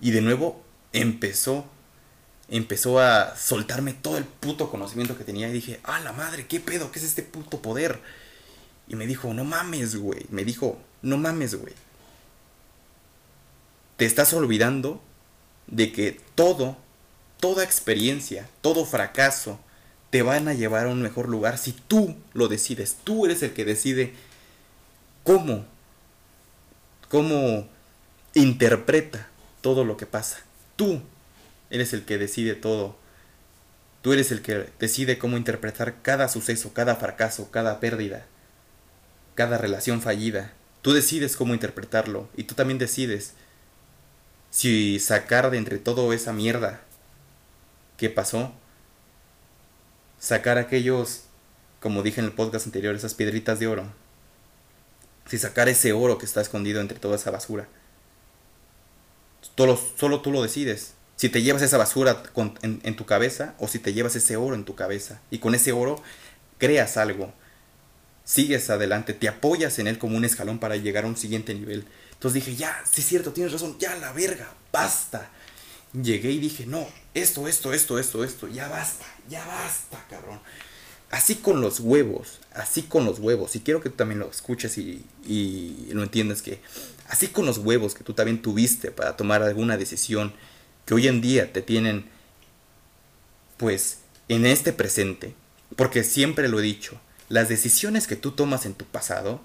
y 0.00 0.12
de 0.12 0.22
nuevo 0.22 0.65
empezó, 0.96 1.66
empezó 2.48 3.00
a 3.00 3.36
soltarme 3.36 3.92
todo 3.92 4.16
el 4.16 4.24
puto 4.24 4.70
conocimiento 4.70 5.16
que 5.16 5.24
tenía 5.24 5.48
y 5.48 5.52
dije, 5.52 5.78
ah, 5.84 6.00
la 6.00 6.12
madre, 6.12 6.46
¿qué 6.46 6.58
pedo? 6.58 6.90
¿Qué 6.90 6.98
es 6.98 7.04
este 7.04 7.22
puto 7.22 7.60
poder? 7.60 8.00
Y 8.88 8.96
me 8.96 9.06
dijo, 9.06 9.34
no 9.34 9.44
mames, 9.44 9.96
güey. 9.96 10.26
Me 10.30 10.44
dijo, 10.44 10.78
no 11.02 11.18
mames, 11.18 11.54
güey. 11.54 11.74
Te 13.98 14.06
estás 14.06 14.32
olvidando 14.32 15.02
de 15.66 15.92
que 15.92 16.20
todo, 16.34 16.78
toda 17.40 17.62
experiencia, 17.62 18.48
todo 18.62 18.86
fracaso, 18.86 19.60
te 20.10 20.22
van 20.22 20.48
a 20.48 20.54
llevar 20.54 20.86
a 20.86 20.90
un 20.90 21.02
mejor 21.02 21.28
lugar 21.28 21.58
si 21.58 21.72
tú 21.72 22.16
lo 22.32 22.48
decides. 22.48 22.96
Tú 23.04 23.26
eres 23.26 23.42
el 23.42 23.52
que 23.52 23.66
decide 23.66 24.14
cómo, 25.24 25.66
cómo 27.10 27.68
interpreta 28.32 29.28
todo 29.60 29.84
lo 29.84 29.98
que 29.98 30.06
pasa. 30.06 30.46
Tú 30.76 31.02
eres 31.70 31.92
el 31.92 32.04
que 32.04 32.18
decide 32.18 32.54
todo. 32.54 32.96
Tú 34.02 34.12
eres 34.12 34.30
el 34.30 34.42
que 34.42 34.70
decide 34.78 35.18
cómo 35.18 35.36
interpretar 35.36 36.02
cada 36.02 36.28
suceso, 36.28 36.72
cada 36.72 36.96
fracaso, 36.96 37.50
cada 37.50 37.80
pérdida, 37.80 38.26
cada 39.34 39.58
relación 39.58 40.00
fallida. 40.00 40.52
Tú 40.82 40.92
decides 40.92 41.36
cómo 41.36 41.54
interpretarlo 41.54 42.28
y 42.36 42.44
tú 42.44 42.54
también 42.54 42.78
decides 42.78 43.32
si 44.50 45.00
sacar 45.00 45.50
de 45.50 45.58
entre 45.58 45.78
todo 45.78 46.12
esa 46.12 46.32
mierda 46.32 46.80
que 47.96 48.08
pasó, 48.10 48.52
sacar 50.18 50.58
aquellos, 50.58 51.24
como 51.80 52.02
dije 52.02 52.20
en 52.20 52.26
el 52.26 52.32
podcast 52.32 52.66
anterior, 52.66 52.94
esas 52.94 53.14
piedritas 53.14 53.58
de 53.58 53.66
oro, 53.66 53.92
si 55.26 55.38
sacar 55.38 55.68
ese 55.68 55.92
oro 55.92 56.18
que 56.18 56.26
está 56.26 56.40
escondido 56.40 56.80
entre 56.80 56.98
toda 56.98 57.16
esa 57.16 57.30
basura, 57.30 57.68
solo 59.54 60.20
tú 60.20 60.32
lo 60.32 60.42
decides. 60.42 60.94
Si 61.16 61.28
te 61.28 61.42
llevas 61.42 61.62
esa 61.62 61.78
basura 61.78 62.22
en, 62.62 62.80
en 62.82 62.96
tu 62.96 63.06
cabeza 63.06 63.54
o 63.58 63.68
si 63.68 63.78
te 63.78 63.94
llevas 63.94 64.16
ese 64.16 64.36
oro 64.36 64.54
en 64.54 64.64
tu 64.64 64.74
cabeza. 64.74 65.20
Y 65.30 65.38
con 65.38 65.54
ese 65.54 65.72
oro 65.72 66.02
creas 66.58 66.96
algo. 66.96 67.32
Sigues 68.24 68.70
adelante, 68.70 69.14
te 69.14 69.28
apoyas 69.28 69.78
en 69.78 69.86
él 69.86 69.98
como 69.98 70.16
un 70.16 70.24
escalón 70.24 70.58
para 70.58 70.76
llegar 70.76 71.04
a 71.04 71.08
un 71.08 71.16
siguiente 71.16 71.54
nivel. 71.54 71.86
Entonces 72.12 72.44
dije, 72.44 72.56
ya, 72.56 72.82
sí 72.90 73.02
es 73.02 73.06
cierto, 73.06 73.32
tienes 73.32 73.52
razón, 73.52 73.78
ya 73.78 73.94
la 73.96 74.12
verga, 74.12 74.52
basta. 74.72 75.30
Llegué 75.92 76.32
y 76.32 76.38
dije, 76.38 76.66
no, 76.66 76.86
esto, 77.14 77.46
esto, 77.46 77.72
esto, 77.72 77.98
esto, 77.98 78.24
esto, 78.24 78.48
ya 78.48 78.68
basta, 78.68 79.06
ya 79.28 79.44
basta, 79.46 80.04
cabrón. 80.10 80.40
Así 81.10 81.36
con 81.36 81.60
los 81.60 81.80
huevos, 81.80 82.40
así 82.52 82.82
con 82.82 83.04
los 83.04 83.20
huevos, 83.20 83.54
y 83.54 83.60
quiero 83.60 83.80
que 83.80 83.90
tú 83.90 83.96
también 83.96 84.18
lo 84.18 84.28
escuches 84.28 84.76
y, 84.76 85.04
y 85.26 85.88
lo 85.92 86.02
entiendas 86.02 86.42
que 86.42 86.60
así 87.08 87.28
con 87.28 87.46
los 87.46 87.58
huevos 87.58 87.94
que 87.94 88.04
tú 88.04 88.12
también 88.12 88.42
tuviste 88.42 88.90
para 88.90 89.16
tomar 89.16 89.42
alguna 89.42 89.76
decisión 89.76 90.32
que 90.84 90.94
hoy 90.94 91.08
en 91.08 91.20
día 91.20 91.52
te 91.52 91.62
tienen, 91.62 92.06
pues, 93.56 93.98
en 94.28 94.46
este 94.46 94.72
presente, 94.72 95.34
porque 95.76 96.04
siempre 96.04 96.48
lo 96.48 96.60
he 96.60 96.62
dicho, 96.62 97.00
las 97.28 97.48
decisiones 97.48 98.06
que 98.06 98.16
tú 98.16 98.32
tomas 98.32 98.66
en 98.66 98.74
tu 98.74 98.84
pasado, 98.84 99.40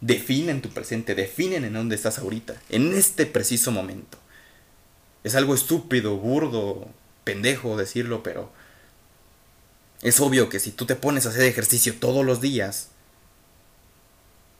definen 0.00 0.60
tu 0.60 0.70
presente, 0.70 1.14
definen 1.14 1.64
en 1.64 1.72
dónde 1.72 1.94
estás 1.94 2.18
ahorita, 2.18 2.60
en 2.68 2.92
este 2.92 3.24
preciso 3.26 3.70
momento. 3.70 4.18
Es 5.22 5.34
algo 5.34 5.54
estúpido, 5.54 6.16
burdo, 6.16 6.88
pendejo 7.22 7.76
decirlo, 7.76 8.22
pero 8.22 8.52
es 10.04 10.20
obvio 10.20 10.50
que 10.50 10.60
si 10.60 10.70
tú 10.70 10.84
te 10.84 10.96
pones 10.96 11.24
a 11.24 11.30
hacer 11.30 11.42
ejercicio 11.44 11.96
todos 11.98 12.24
los 12.24 12.42
días, 12.42 12.90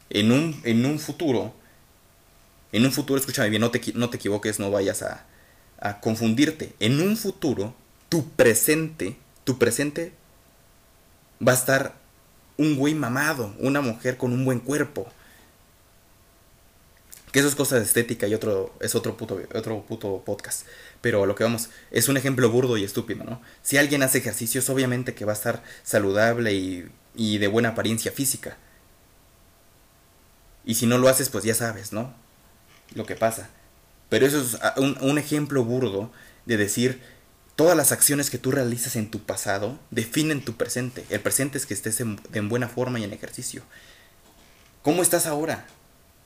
en 0.08 0.32
un, 0.32 0.58
en 0.64 0.86
un 0.86 0.98
futuro, 0.98 1.52
en 2.72 2.84
un 2.84 2.92
futuro, 2.92 3.20
escúchame 3.20 3.50
bien, 3.50 3.60
no 3.60 3.70
te, 3.70 3.80
no 3.94 4.08
te 4.08 4.16
equivoques, 4.16 4.58
no 4.58 4.70
vayas 4.70 5.02
a, 5.02 5.26
a 5.78 6.00
confundirte. 6.00 6.74
En 6.80 6.98
un 7.00 7.18
futuro, 7.18 7.74
tu 8.08 8.26
presente, 8.30 9.18
tu 9.44 9.58
presente 9.58 10.14
va 11.46 11.52
a 11.52 11.56
estar 11.56 11.94
un 12.56 12.76
güey 12.76 12.94
mamado, 12.94 13.54
una 13.58 13.82
mujer 13.82 14.16
con 14.16 14.32
un 14.32 14.46
buen 14.46 14.60
cuerpo, 14.60 15.06
que 17.34 17.40
eso 17.40 17.48
es 17.48 17.56
cosa 17.56 17.74
de 17.74 17.82
estética 17.82 18.28
y 18.28 18.34
otro, 18.34 18.72
es 18.80 18.94
otro 18.94 19.16
puto, 19.16 19.42
otro 19.56 19.84
podcast. 20.24 20.68
Pero 21.00 21.26
lo 21.26 21.34
que 21.34 21.42
vamos, 21.42 21.68
es 21.90 22.08
un 22.08 22.16
ejemplo 22.16 22.48
burdo 22.48 22.76
y 22.76 22.84
estúpido, 22.84 23.24
¿no? 23.24 23.42
Si 23.60 23.76
alguien 23.76 24.04
hace 24.04 24.18
ejercicios, 24.18 24.70
obviamente 24.70 25.16
que 25.16 25.24
va 25.24 25.32
a 25.32 25.34
estar 25.34 25.64
saludable 25.82 26.54
y, 26.54 26.88
y 27.16 27.38
de 27.38 27.48
buena 27.48 27.70
apariencia 27.70 28.12
física. 28.12 28.56
Y 30.64 30.76
si 30.76 30.86
no 30.86 30.96
lo 30.96 31.08
haces, 31.08 31.28
pues 31.28 31.42
ya 31.42 31.56
sabes, 31.56 31.92
¿no? 31.92 32.14
Lo 32.94 33.04
que 33.04 33.16
pasa. 33.16 33.50
Pero 34.10 34.26
eso 34.26 34.40
es 34.40 34.56
un, 34.76 34.96
un 35.00 35.18
ejemplo 35.18 35.64
burdo 35.64 36.12
de 36.46 36.56
decir, 36.56 37.02
todas 37.56 37.76
las 37.76 37.90
acciones 37.90 38.30
que 38.30 38.38
tú 38.38 38.52
realizas 38.52 38.94
en 38.94 39.10
tu 39.10 39.18
pasado 39.24 39.76
definen 39.90 40.44
tu 40.44 40.56
presente. 40.56 41.04
El 41.10 41.18
presente 41.18 41.58
es 41.58 41.66
que 41.66 41.74
estés 41.74 42.00
en 42.00 42.48
buena 42.48 42.68
forma 42.68 43.00
y 43.00 43.02
en 43.02 43.12
ejercicio. 43.12 43.64
¿Cómo 44.82 45.02
estás 45.02 45.26
ahora? 45.26 45.66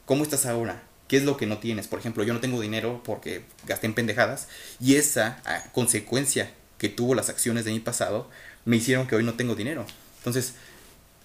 ¿Cómo 0.05 0.23
estás 0.23 0.45
ahora? 0.45 0.83
¿Qué 1.09 1.17
es 1.17 1.25
lo 1.25 1.39
que 1.39 1.47
no 1.47 1.59
tienes? 1.59 1.89
Por 1.89 1.99
ejemplo, 1.99 2.23
yo 2.23 2.35
no 2.35 2.41
tengo 2.41 2.61
dinero 2.61 3.03
porque 3.03 3.43
gasté 3.67 3.87
en 3.87 3.95
pendejadas 3.95 4.47
y 4.79 4.97
esa 4.97 5.43
consecuencia 5.73 6.53
que 6.77 6.91
tuvo 6.91 7.15
las 7.15 7.31
acciones 7.31 7.65
de 7.65 7.73
mi 7.73 7.81
pasado 7.81 8.29
me 8.67 8.77
hicieron 8.77 9.07
que 9.07 9.17
hoy 9.17 9.25
no 9.25 9.35
tengo 9.35 9.55
dinero. 9.55 9.87
Entonces 10.19 10.55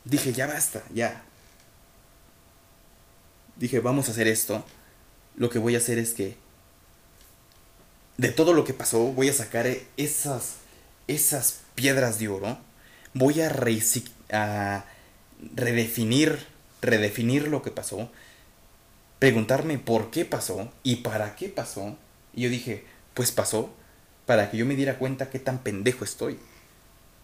dije, 0.05 0.31
ya 0.31 0.47
basta, 0.47 0.83
ya. 0.93 1.23
Dije, 3.57 3.81
vamos 3.81 4.07
a 4.07 4.11
hacer 4.11 4.27
esto. 4.27 4.65
Lo 5.35 5.49
que 5.49 5.59
voy 5.59 5.75
a 5.75 5.79
hacer 5.79 5.97
es 5.97 6.13
que 6.13 6.37
de 8.17 8.29
todo 8.29 8.53
lo 8.53 8.63
que 8.63 8.73
pasó 8.73 8.99
voy 9.11 9.27
a 9.27 9.33
sacar 9.33 9.67
esas, 9.97 10.55
esas 11.07 11.59
piedras 11.75 12.19
de 12.19 12.29
oro. 12.29 12.57
Voy 13.13 13.41
a, 13.41 13.51
a 14.31 14.85
redefinir, 15.55 16.45
redefinir 16.81 17.49
lo 17.49 17.61
que 17.61 17.71
pasó 17.71 18.09
preguntarme 19.23 19.79
por 19.79 20.11
qué 20.11 20.25
pasó 20.25 20.69
y 20.83 20.97
para 20.97 21.37
qué 21.37 21.47
pasó. 21.47 21.95
Y 22.33 22.41
yo 22.41 22.49
dije, 22.49 22.83
pues 23.13 23.31
pasó 23.31 23.73
para 24.25 24.51
que 24.51 24.57
yo 24.57 24.65
me 24.65 24.75
diera 24.75 24.97
cuenta 24.99 25.29
qué 25.29 25.39
tan 25.39 25.59
pendejo 25.59 26.03
estoy. 26.03 26.37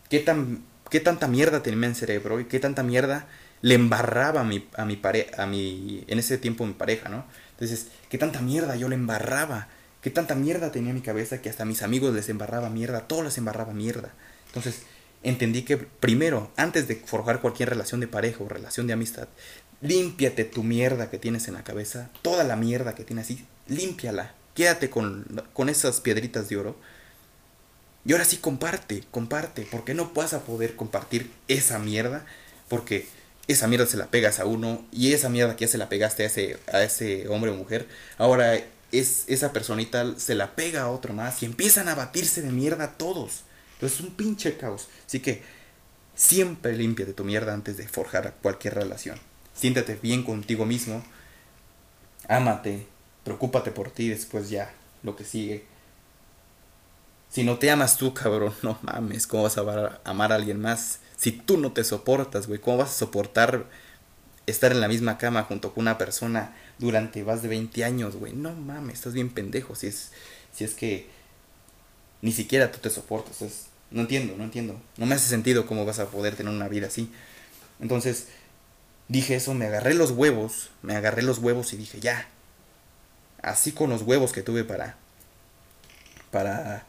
Qué, 0.10 0.20
tan, 0.20 0.64
qué 0.90 1.02
tanta 1.02 1.28
mierda 1.28 1.62
tenía 1.62 1.80
en 1.80 1.84
el 1.84 1.96
cerebro 1.98 2.40
y 2.40 2.46
qué 2.46 2.62
tanta 2.62 2.84
mierda 2.84 3.28
le 3.62 3.76
embarraba 3.76 4.40
a 4.40 4.44
mi, 4.46 4.66
a 4.78 4.86
mi 4.86 4.96
pareja, 4.96 5.44
a 5.44 5.46
mi, 5.46 6.06
en 6.08 6.20
ese 6.20 6.38
tiempo 6.38 6.66
mi 6.66 6.72
pareja, 6.72 7.10
¿no? 7.10 7.26
Entonces, 7.52 7.88
qué 8.08 8.18
tanta 8.18 8.40
mierda 8.40 8.78
yo 8.78 8.88
le 8.88 8.96
embarraba, 8.96 9.68
qué 10.02 10.10
tanta 10.10 10.36
mierda 10.36 10.72
tenía 10.72 10.92
en 10.92 10.96
mi 10.96 11.02
cabeza 11.02 11.42
que 11.42 11.50
hasta 11.50 11.66
mis 11.66 11.82
amigos 11.82 12.14
les 12.16 12.30
embarraba 12.30 12.70
mierda, 12.70 13.10
todos 13.10 13.26
les 13.26 13.38
embarraba 13.38 13.74
mierda. 13.74 14.14
Entonces, 14.46 14.84
entendí 15.22 15.64
que 15.64 15.76
primero, 15.76 16.50
antes 16.56 16.88
de 16.88 16.96
forjar 16.96 17.42
cualquier 17.42 17.68
relación 17.68 18.00
de 18.00 18.08
pareja 18.08 18.42
o 18.42 18.48
relación 18.48 18.88
de 18.88 18.94
amistad, 18.94 19.28
límpiate 19.82 20.46
tu 20.46 20.64
mierda 20.64 21.10
que 21.10 21.18
tienes 21.18 21.48
en 21.48 21.54
la 21.54 21.64
cabeza, 21.64 22.10
toda 22.22 22.44
la 22.44 22.56
mierda 22.56 22.96
que 22.96 23.04
tienes 23.04 23.26
así, 23.26 23.46
límpiala, 23.68 24.34
quédate 24.54 24.90
con, 24.90 25.44
con 25.54 25.70
esas 25.70 26.02
piedritas 26.02 26.50
de 26.50 26.58
oro. 26.58 26.76
Y 28.06 28.14
ahora 28.14 28.26
sí 28.26 28.38
comparte, 28.38 29.04
comparte, 29.12 29.68
porque 29.70 29.94
no 29.94 30.12
vas 30.14 30.34
a 30.34 30.42
poder 30.42 30.76
compartir 30.76 31.32
esa 31.48 31.80
mierda, 31.80 32.26
porque 32.68 33.08
esa 33.48 33.68
mierda 33.68 33.86
se 33.86 33.98
la 33.98 34.08
pegas 34.08 34.40
a 34.40 34.46
uno 34.46 34.86
y 34.92 35.14
esa 35.14 35.30
mierda 35.30 35.56
que 35.56 35.66
ya 35.66 35.72
se 35.72 35.78
la 35.78 35.90
pegaste 35.90 36.24
a 36.24 36.26
ese, 36.28 36.58
a 36.72 36.84
ese 36.84 37.28
hombre 37.28 37.52
o 37.52 37.56
mujer, 37.56 37.88
ahora 38.18 38.56
es, 38.92 39.26
esa 39.28 39.54
personita 39.54 40.18
se 40.18 40.36
la 40.36 40.56
pega 40.56 40.84
a 40.84 40.90
otro 40.90 41.14
más 41.14 41.42
y 41.44 41.46
empiezan 41.46 41.88
a 41.90 41.96
batirse 41.96 42.42
de 42.42 42.52
mierda 42.52 42.98
todos. 42.98 43.44
Entonces 43.74 44.00
es 44.00 44.06
un 44.06 44.16
pinche 44.16 44.58
caos. 44.58 44.88
Así 45.06 45.20
que 45.20 45.42
siempre 46.16 46.76
límpiate 46.76 47.14
tu 47.14 47.24
mierda 47.24 47.54
antes 47.54 47.78
de 47.78 47.88
forjar 47.88 48.36
cualquier 48.42 48.76
relación 48.76 49.29
siéntate 49.54 49.96
bien 49.96 50.24
contigo 50.24 50.66
mismo, 50.66 51.04
ámate, 52.28 52.88
preocúpate 53.24 53.72
por 53.72 53.92
ti 53.92 54.10
después 54.10 54.50
ya, 54.50 54.74
lo 55.04 55.16
que 55.16 55.24
sigue. 55.24 55.66
Si 57.30 57.44
no 57.44 57.60
te 57.60 57.70
amas 57.70 57.98
tú, 57.98 58.14
cabrón, 58.14 58.54
no 58.64 58.78
mames, 58.82 59.28
¿cómo 59.28 59.44
vas 59.44 59.58
a 59.58 60.00
amar 60.04 60.32
a 60.32 60.36
alguien 60.36 60.60
más? 60.60 61.00
Si 61.18 61.32
tú 61.32 61.58
no 61.58 61.74
te 61.74 61.84
soportas, 61.84 62.48
güey, 62.48 62.60
¿cómo 62.60 62.78
vas 62.78 62.92
a 62.92 62.98
soportar 62.98 63.66
estar 64.46 64.72
en 64.72 64.82
la 64.82 64.88
misma 64.88 65.18
cama 65.18 65.44
junto 65.44 65.74
con 65.74 65.84
una 65.84 65.98
persona 65.98 66.56
durante 66.80 67.24
más 67.24 67.42
de 67.42 67.50
20 67.50 67.84
años, 67.84 68.16
güey? 68.16 68.34
No 68.34 68.54
mames, 68.54 68.96
estás 68.96 69.14
bien 69.14 69.30
pendejo, 69.30 69.76
si 69.76 69.88
es, 69.88 70.12
si 70.54 70.64
es 70.64 70.74
que 70.74 71.08
ni 72.22 72.32
siquiera 72.32 72.72
tú 72.72 72.80
te 72.80 72.90
soportas, 72.90 73.68
no 73.92 74.02
entiendo, 74.02 74.36
no 74.38 74.44
entiendo. 74.44 74.80
No 74.98 75.06
me 75.06 75.16
hace 75.16 75.28
sentido 75.28 75.66
cómo 75.66 75.86
vas 75.86 76.00
a 76.00 76.08
poder 76.10 76.36
tener 76.36 76.54
una 76.54 76.68
vida 76.68 76.88
así. 76.88 77.12
Entonces, 77.80 78.28
dije 79.10 79.36
eso, 79.36 79.54
me 79.54 79.66
agarré 79.66 79.94
los 79.94 80.12
huevos, 80.12 80.70
me 80.82 80.96
agarré 80.96 81.24
los 81.24 81.40
huevos 81.40 81.74
y 81.74 81.78
dije, 81.78 82.00
ya. 82.00 82.30
Así 83.42 83.74
con 83.74 83.90
los 83.90 84.04
huevos 84.04 84.32
que 84.32 84.42
tuve 84.42 84.64
para 84.64 84.96
para 86.32 86.86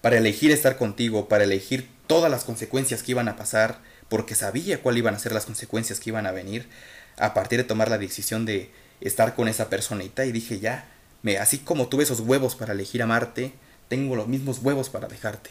para 0.00 0.18
elegir 0.18 0.52
estar 0.52 0.76
contigo, 0.76 1.28
para 1.28 1.44
elegir 1.44 1.88
todas 2.06 2.30
las 2.30 2.44
consecuencias 2.44 3.02
que 3.02 3.12
iban 3.12 3.28
a 3.28 3.36
pasar, 3.36 3.78
porque 4.08 4.34
sabía 4.34 4.80
cuáles 4.80 5.00
iban 5.00 5.14
a 5.14 5.18
ser 5.18 5.32
las 5.32 5.46
consecuencias 5.46 5.98
que 5.98 6.10
iban 6.10 6.26
a 6.26 6.32
venir 6.32 6.68
a 7.16 7.34
partir 7.34 7.58
de 7.58 7.64
tomar 7.64 7.90
la 7.90 7.98
decisión 7.98 8.44
de 8.44 8.70
estar 9.00 9.34
con 9.34 9.48
esa 9.48 9.68
personita 9.68 10.24
y 10.24 10.32
dije, 10.32 10.60
ya, 10.60 10.88
me 11.22 11.38
así 11.38 11.58
como 11.58 11.88
tuve 11.88 12.04
esos 12.04 12.20
huevos 12.20 12.54
para 12.54 12.72
elegir 12.72 13.02
amarte, 13.02 13.52
tengo 13.88 14.16
los 14.16 14.28
mismos 14.28 14.58
huevos 14.58 14.88
para 14.88 15.08
dejarte. 15.08 15.50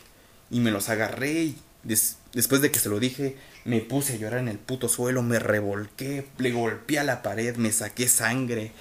Y 0.50 0.60
me 0.62 0.72
los 0.72 0.90
agarré 0.90 1.32
y 1.32 1.58
después 1.84 2.62
de 2.62 2.72
que 2.72 2.80
se 2.80 2.90
lo 2.90 3.00
dije, 3.00 3.38
me 3.66 3.82
puse 3.82 4.14
a 4.14 4.18
llorar 4.18 4.40
en 4.40 4.48
el 4.48 4.60
puto 4.60 4.90
suelo, 4.90 5.24
me 5.24 5.40
revolqué, 5.40 6.28
le 6.38 6.52
golpeé 6.52 7.00
a 7.00 7.04
la 7.04 7.22
pared, 7.22 7.56
me 7.56 7.72
saqué 7.72 8.08
sangre, 8.08 8.72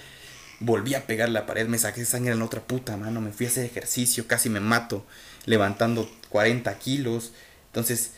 volví 0.60 0.94
a 0.94 1.06
pegar 1.06 1.28
la 1.28 1.46
pared, 1.46 1.66
me 1.66 1.78
saqué 1.78 2.04
sangre 2.04 2.32
en 2.32 2.42
otra 2.42 2.60
puta 2.62 2.96
mano, 2.96 3.20
me 3.20 3.32
fui 3.32 3.46
a 3.46 3.48
hacer 3.48 3.64
ejercicio, 3.64 4.26
casi 4.26 4.48
me 4.48 4.60
mato, 4.60 5.04
levantando 5.44 6.10
40 6.30 6.78
kilos. 6.78 7.32
Entonces, 7.68 8.12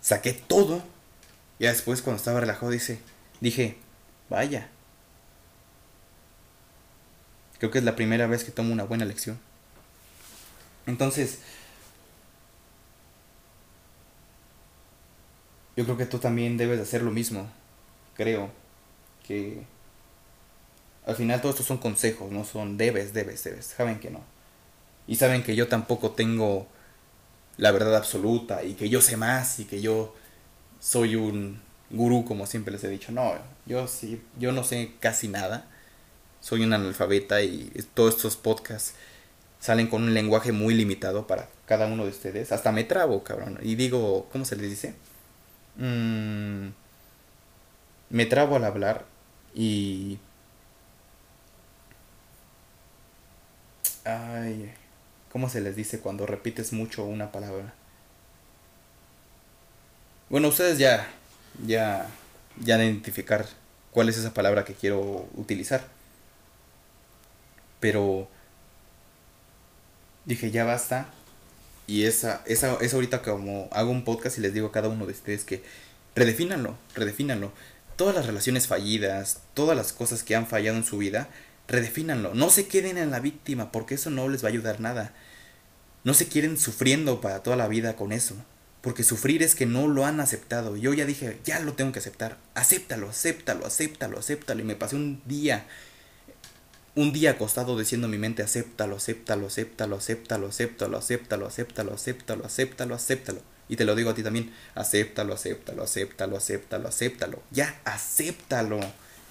saqué 0.00 0.32
todo. 0.32 0.82
Y 1.58 1.64
después, 1.64 2.02
cuando 2.02 2.18
estaba 2.18 2.40
relajado, 2.40 2.70
dice, 2.70 3.00
dije, 3.40 3.76
vaya. 4.28 4.68
Creo 7.58 7.70
que 7.70 7.78
es 7.78 7.84
la 7.84 7.96
primera 7.96 8.26
vez 8.26 8.44
que 8.44 8.52
tomo 8.52 8.72
una 8.72 8.84
buena 8.84 9.04
lección. 9.04 9.38
Entonces, 10.86 11.38
Yo 15.78 15.84
creo 15.84 15.96
que 15.96 16.06
tú 16.06 16.18
también 16.18 16.56
debes 16.56 16.80
hacer 16.80 17.02
lo 17.02 17.12
mismo. 17.12 17.48
Creo 18.16 18.50
que 19.24 19.64
Al 21.06 21.14
final 21.14 21.40
todo 21.40 21.52
esto 21.52 21.62
son 21.62 21.78
consejos, 21.78 22.32
no 22.32 22.44
son 22.44 22.76
debes, 22.76 23.12
debes, 23.14 23.44
debes. 23.44 23.66
Saben 23.66 24.00
que 24.00 24.10
no. 24.10 24.20
Y 25.06 25.14
saben 25.16 25.44
que 25.44 25.54
yo 25.54 25.68
tampoco 25.68 26.10
tengo 26.10 26.66
la 27.58 27.70
verdad 27.70 27.94
absoluta 27.96 28.64
y 28.64 28.74
que 28.74 28.88
yo 28.88 29.00
sé 29.00 29.16
más 29.16 29.60
y 29.60 29.66
que 29.66 29.80
yo 29.80 30.16
soy 30.80 31.14
un 31.14 31.62
gurú 31.90 32.24
como 32.24 32.46
siempre 32.46 32.72
les 32.72 32.82
he 32.82 32.88
dicho. 32.88 33.12
No, 33.12 33.34
yo 33.66 33.86
sí, 33.86 34.20
yo 34.36 34.50
no 34.50 34.64
sé 34.64 34.94
casi 34.98 35.28
nada. 35.28 35.68
Soy 36.40 36.64
un 36.64 36.72
analfabeta 36.72 37.42
y 37.42 37.70
todos 37.94 38.16
estos 38.16 38.36
podcasts 38.36 38.94
salen 39.60 39.86
con 39.88 40.02
un 40.02 40.14
lenguaje 40.14 40.50
muy 40.52 40.74
limitado 40.74 41.28
para 41.28 41.48
cada 41.66 41.86
uno 41.86 42.04
de 42.04 42.10
ustedes. 42.10 42.50
Hasta 42.52 42.72
me 42.72 42.82
trabo, 42.84 43.22
cabrón. 43.22 43.60
Y 43.62 43.76
digo, 43.76 44.28
¿cómo 44.32 44.44
se 44.44 44.56
les 44.56 44.70
dice? 44.70 44.94
Mm, 45.78 46.70
me 48.10 48.26
trabo 48.26 48.56
al 48.56 48.64
hablar 48.64 49.04
y... 49.54 50.18
Ay, 54.04 54.72
¿cómo 55.30 55.48
se 55.48 55.60
les 55.60 55.76
dice 55.76 56.00
cuando 56.00 56.26
repites 56.26 56.72
mucho 56.72 57.04
una 57.04 57.30
palabra? 57.32 57.74
Bueno, 60.30 60.48
ustedes 60.48 60.78
ya, 60.78 61.06
ya, 61.66 62.06
ya 62.60 62.82
identificar 62.82 63.46
cuál 63.92 64.08
es 64.08 64.18
esa 64.18 64.34
palabra 64.34 64.64
que 64.64 64.74
quiero 64.74 65.26
utilizar. 65.34 65.82
Pero 67.80 68.28
dije, 70.24 70.50
ya 70.50 70.64
basta. 70.64 71.08
Y 71.88 72.04
esa, 72.04 72.42
esa, 72.44 72.76
es 72.82 72.92
ahorita 72.92 73.22
como 73.22 73.68
hago 73.72 73.90
un 73.90 74.04
podcast 74.04 74.36
y 74.36 74.42
les 74.42 74.52
digo 74.52 74.68
a 74.68 74.72
cada 74.72 74.88
uno 74.88 75.06
de 75.06 75.12
ustedes 75.14 75.44
que 75.44 75.62
redefínanlo, 76.14 76.76
redefínanlo. 76.94 77.50
Todas 77.96 78.14
las 78.14 78.26
relaciones 78.26 78.66
fallidas, 78.66 79.40
todas 79.54 79.74
las 79.74 79.94
cosas 79.94 80.22
que 80.22 80.36
han 80.36 80.46
fallado 80.46 80.76
en 80.76 80.84
su 80.84 80.98
vida, 80.98 81.30
redefínanlo. 81.66 82.34
No 82.34 82.50
se 82.50 82.68
queden 82.68 82.98
en 82.98 83.10
la 83.10 83.20
víctima 83.20 83.72
porque 83.72 83.94
eso 83.94 84.10
no 84.10 84.28
les 84.28 84.44
va 84.44 84.48
a 84.48 84.50
ayudar 84.50 84.80
nada. 84.80 85.14
No 86.04 86.12
se 86.12 86.28
quieren 86.28 86.58
sufriendo 86.58 87.22
para 87.22 87.42
toda 87.42 87.56
la 87.56 87.68
vida 87.68 87.96
con 87.96 88.12
eso. 88.12 88.36
Porque 88.82 89.02
sufrir 89.02 89.42
es 89.42 89.54
que 89.54 89.64
no 89.64 89.88
lo 89.88 90.04
han 90.04 90.20
aceptado. 90.20 90.76
Yo 90.76 90.92
ya 90.92 91.06
dije, 91.06 91.38
ya 91.42 91.58
lo 91.60 91.72
tengo 91.72 91.92
que 91.92 92.00
aceptar. 92.00 92.36
Acéptalo, 92.54 93.08
acéptalo, 93.08 93.64
acéptalo, 93.64 94.18
acéptalo. 94.18 94.60
Y 94.60 94.64
me 94.64 94.76
pasé 94.76 94.94
un 94.94 95.22
día 95.24 95.66
un 96.98 97.12
día 97.12 97.30
acostado 97.30 97.78
diciendo 97.78 98.06
en 98.06 98.10
mi 98.10 98.18
mente, 98.18 98.42
acéptalo, 98.42 98.96
acéptalo, 98.96 99.46
acéptalo, 99.46 99.96
acéptalo, 99.96 100.48
acéptalo, 100.48 100.96
acéptalo, 100.98 101.46
acéptalo, 101.46 101.94
acéptalo, 101.94 102.44
acéptalo, 102.44 102.94
acéptalo. 102.96 103.42
Y 103.68 103.76
te 103.76 103.84
lo 103.84 103.94
digo 103.94 104.10
a 104.10 104.14
ti 104.16 104.24
también, 104.24 104.52
acéptalo, 104.74 105.32
acéptalo, 105.32 105.84
acéptalo, 105.84 106.36
acéptalo, 106.36 106.88
acéptalo. 106.88 107.42
Ya, 107.52 107.80
acéptalo. 107.84 108.80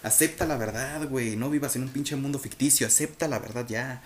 Acepta 0.01 0.45
la 0.45 0.55
verdad, 0.55 1.09
güey. 1.09 1.36
No 1.36 1.50
vivas 1.50 1.75
en 1.75 1.83
un 1.83 1.89
pinche 1.89 2.15
mundo 2.15 2.39
ficticio. 2.39 2.88
Acepta 2.88 3.27
la 3.27 3.39
verdad 3.39 3.65
ya. 3.67 4.01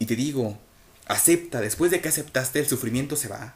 Y 0.00 0.06
te 0.06 0.16
digo, 0.16 0.58
acepta. 1.06 1.60
Después 1.60 1.92
de 1.92 2.00
que 2.00 2.08
aceptaste, 2.08 2.58
el 2.58 2.66
sufrimiento 2.66 3.14
se 3.14 3.28
va. 3.28 3.54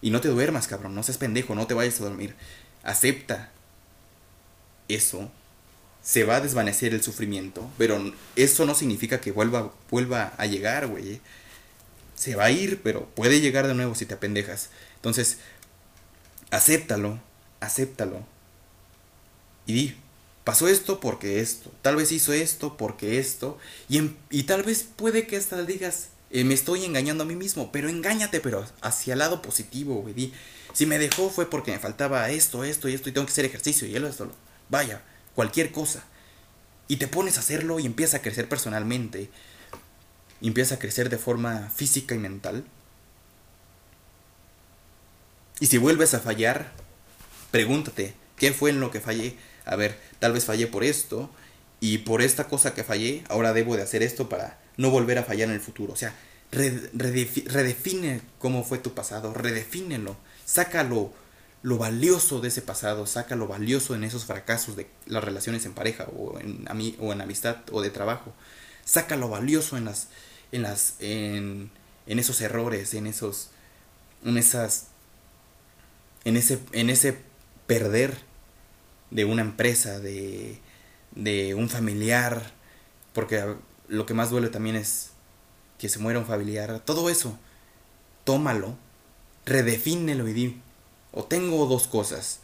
Y 0.00 0.10
no 0.10 0.22
te 0.22 0.28
duermas, 0.28 0.66
cabrón. 0.66 0.94
No 0.94 1.02
seas 1.02 1.18
pendejo. 1.18 1.54
No 1.54 1.66
te 1.66 1.74
vayas 1.74 2.00
a 2.00 2.04
dormir. 2.04 2.36
Acepta 2.84 3.50
eso 4.88 5.30
se 6.02 6.24
va 6.24 6.36
a 6.36 6.40
desvanecer 6.40 6.94
el 6.94 7.02
sufrimiento, 7.02 7.70
pero 7.78 8.12
eso 8.36 8.66
no 8.66 8.74
significa 8.74 9.20
que 9.20 9.32
vuelva, 9.32 9.72
vuelva 9.90 10.32
a 10.38 10.46
llegar, 10.46 10.86
güey. 10.86 11.20
Se 12.16 12.36
va 12.36 12.46
a 12.46 12.50
ir, 12.50 12.80
pero 12.82 13.06
puede 13.14 13.40
llegar 13.40 13.66
de 13.66 13.74
nuevo 13.74 13.94
si 13.94 14.06
te 14.06 14.14
apendejas. 14.14 14.70
Entonces, 14.96 15.38
acéptalo, 16.50 17.20
acéptalo. 17.60 18.24
Y 19.66 19.72
di, 19.72 19.96
pasó 20.44 20.68
esto 20.68 21.00
porque 21.00 21.40
esto, 21.40 21.70
tal 21.82 21.96
vez 21.96 22.12
hizo 22.12 22.32
esto 22.32 22.76
porque 22.76 23.18
esto, 23.18 23.58
y, 23.88 24.12
y 24.30 24.44
tal 24.44 24.62
vez 24.62 24.84
puede 24.96 25.26
que 25.26 25.36
hasta 25.36 25.62
digas, 25.64 26.08
eh, 26.30 26.44
me 26.44 26.54
estoy 26.54 26.84
engañando 26.84 27.24
a 27.24 27.26
mí 27.26 27.36
mismo, 27.36 27.70
pero 27.72 27.88
engáñate, 27.88 28.40
pero 28.40 28.66
hacia 28.80 29.12
el 29.14 29.18
lado 29.18 29.42
positivo, 29.42 29.96
güey. 30.02 30.14
Di, 30.14 30.32
si 30.72 30.86
me 30.86 30.98
dejó 30.98 31.30
fue 31.30 31.48
porque 31.50 31.72
me 31.72 31.78
faltaba 31.78 32.30
esto, 32.30 32.64
esto 32.64 32.88
y 32.88 32.94
esto, 32.94 33.08
y 33.08 33.12
tengo 33.12 33.26
que 33.26 33.32
hacer 33.32 33.44
ejercicio, 33.44 33.86
y 33.86 33.96
él 33.96 34.04
esto. 34.04 34.30
Vaya, 34.68 35.02
cualquier 35.34 35.72
cosa. 35.72 36.04
Y 36.88 36.96
te 36.96 37.08
pones 37.08 37.36
a 37.36 37.40
hacerlo 37.40 37.78
y 37.78 37.86
empieza 37.86 38.18
a 38.18 38.22
crecer 38.22 38.48
personalmente. 38.48 39.30
Empieza 40.42 40.76
a 40.76 40.78
crecer 40.78 41.08
de 41.10 41.18
forma 41.18 41.70
física 41.74 42.14
y 42.14 42.18
mental. 42.18 42.64
Y 45.60 45.66
si 45.66 45.78
vuelves 45.78 46.14
a 46.14 46.20
fallar, 46.20 46.72
pregúntate, 47.50 48.14
¿qué 48.36 48.52
fue 48.52 48.70
en 48.70 48.80
lo 48.80 48.90
que 48.90 49.00
fallé? 49.00 49.36
A 49.66 49.76
ver, 49.76 49.98
tal 50.18 50.32
vez 50.32 50.46
fallé 50.46 50.66
por 50.66 50.82
esto. 50.82 51.30
Y 51.80 51.98
por 51.98 52.22
esta 52.22 52.48
cosa 52.48 52.74
que 52.74 52.84
fallé, 52.84 53.24
ahora 53.28 53.52
debo 53.52 53.76
de 53.76 53.82
hacer 53.82 54.02
esto 54.02 54.28
para 54.28 54.58
no 54.76 54.90
volver 54.90 55.18
a 55.18 55.24
fallar 55.24 55.48
en 55.48 55.54
el 55.54 55.60
futuro. 55.60 55.92
O 55.92 55.96
sea, 55.96 56.14
redefine 56.50 58.22
cómo 58.38 58.64
fue 58.64 58.78
tu 58.78 58.94
pasado, 58.94 59.32
redefínelo, 59.32 60.16
sácalo 60.44 61.12
lo 61.62 61.76
valioso 61.76 62.40
de 62.40 62.48
ese 62.48 62.62
pasado, 62.62 63.06
saca 63.06 63.36
lo 63.36 63.46
valioso 63.46 63.94
en 63.94 64.04
esos 64.04 64.24
fracasos 64.24 64.76
de 64.76 64.88
las 65.06 65.22
relaciones 65.22 65.66
en 65.66 65.74
pareja 65.74 66.06
o 66.16 66.38
en, 66.38 66.66
o 66.98 67.12
en 67.12 67.20
amistad 67.20 67.58
o 67.70 67.82
de 67.82 67.90
trabajo. 67.90 68.32
Saca 68.84 69.16
lo 69.16 69.28
valioso 69.28 69.76
en 69.76 69.84
las 69.84 70.08
en 70.52 70.62
las 70.62 70.94
en, 71.00 71.70
en 72.06 72.18
esos 72.18 72.40
errores, 72.40 72.94
en 72.94 73.06
esos 73.06 73.50
en 74.24 74.38
esas 74.38 74.86
en 76.24 76.36
ese 76.36 76.60
en 76.72 76.90
ese 76.90 77.18
perder 77.66 78.18
de 79.10 79.24
una 79.24 79.42
empresa, 79.42 80.00
de 80.00 80.58
de 81.12 81.54
un 81.54 81.68
familiar, 81.68 82.52
porque 83.12 83.56
lo 83.88 84.06
que 84.06 84.14
más 84.14 84.30
duele 84.30 84.48
también 84.48 84.76
es 84.76 85.10
que 85.78 85.88
se 85.88 85.98
muera 85.98 86.18
un 86.18 86.26
familiar, 86.26 86.80
todo 86.80 87.10
eso, 87.10 87.38
tómalo, 88.24 88.76
redefínelo 89.46 90.28
y 90.28 90.32
di, 90.32 90.62
o 91.12 91.24
tengo 91.24 91.66
dos 91.66 91.86
cosas. 91.86 92.40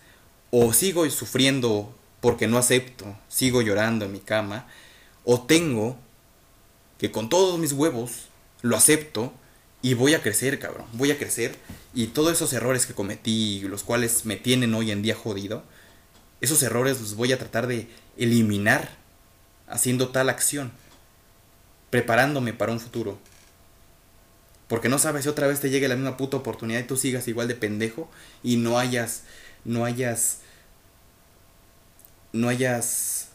O 0.51 0.73
sigo 0.73 1.09
sufriendo 1.11 1.95
porque 2.21 2.47
no 2.47 2.59
acepto, 2.59 3.17
sigo 3.29 3.63
llorando 3.63 4.05
en 4.05 4.13
mi 4.13 4.21
cama. 4.21 4.67
O 5.25 5.43
tengo 5.43 5.97
que 6.99 7.11
con 7.11 7.29
todos 7.29 7.59
mis 7.59 7.73
huevos 7.73 8.29
lo 8.63 8.77
acepto 8.77 9.33
y 9.83 9.95
voy 9.95 10.15
a 10.15 10.23
crecer, 10.23 10.59
cabrón. 10.59 10.87
Voy 10.93 11.11
a 11.11 11.19
crecer. 11.19 11.57
Y 11.95 12.09
todos 12.09 12.33
esos 12.33 12.53
errores 12.53 12.87
que 12.87 12.95
cometí, 12.95 13.61
los 13.61 13.83
cuales 13.83 14.25
me 14.25 14.37
tienen 14.37 14.75
hoy 14.75 14.91
en 14.91 15.03
día 15.03 15.15
jodido, 15.15 15.63
esos 16.41 16.63
errores 16.63 17.01
los 17.01 17.15
voy 17.15 17.33
a 17.33 17.39
tratar 17.39 17.67
de 17.67 17.89
eliminar 18.17 18.91
haciendo 19.69 20.09
tal 20.09 20.29
acción, 20.29 20.73
preparándome 21.91 22.53
para 22.53 22.73
un 22.73 22.81
futuro. 22.81 23.19
Porque 24.69 24.89
no 24.89 24.99
sabes 24.99 25.25
si 25.25 25.29
otra 25.29 25.47
vez 25.47 25.61
te 25.61 25.71
llegue 25.71 25.89
la 25.89 25.95
misma 25.95 26.17
puta 26.17 26.37
oportunidad 26.37 26.81
y 26.81 26.85
tú 26.85 26.97
sigas 26.97 27.29
igual 27.29 27.49
de 27.49 27.55
pendejo 27.55 28.11
y 28.43 28.57
no 28.57 28.79
hayas, 28.79 29.23
no 29.65 29.85
hayas, 29.85 30.41
no 32.33 32.49
hayas 32.49 33.29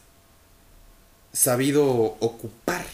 sabido 1.32 1.84
ocupar 2.20 2.84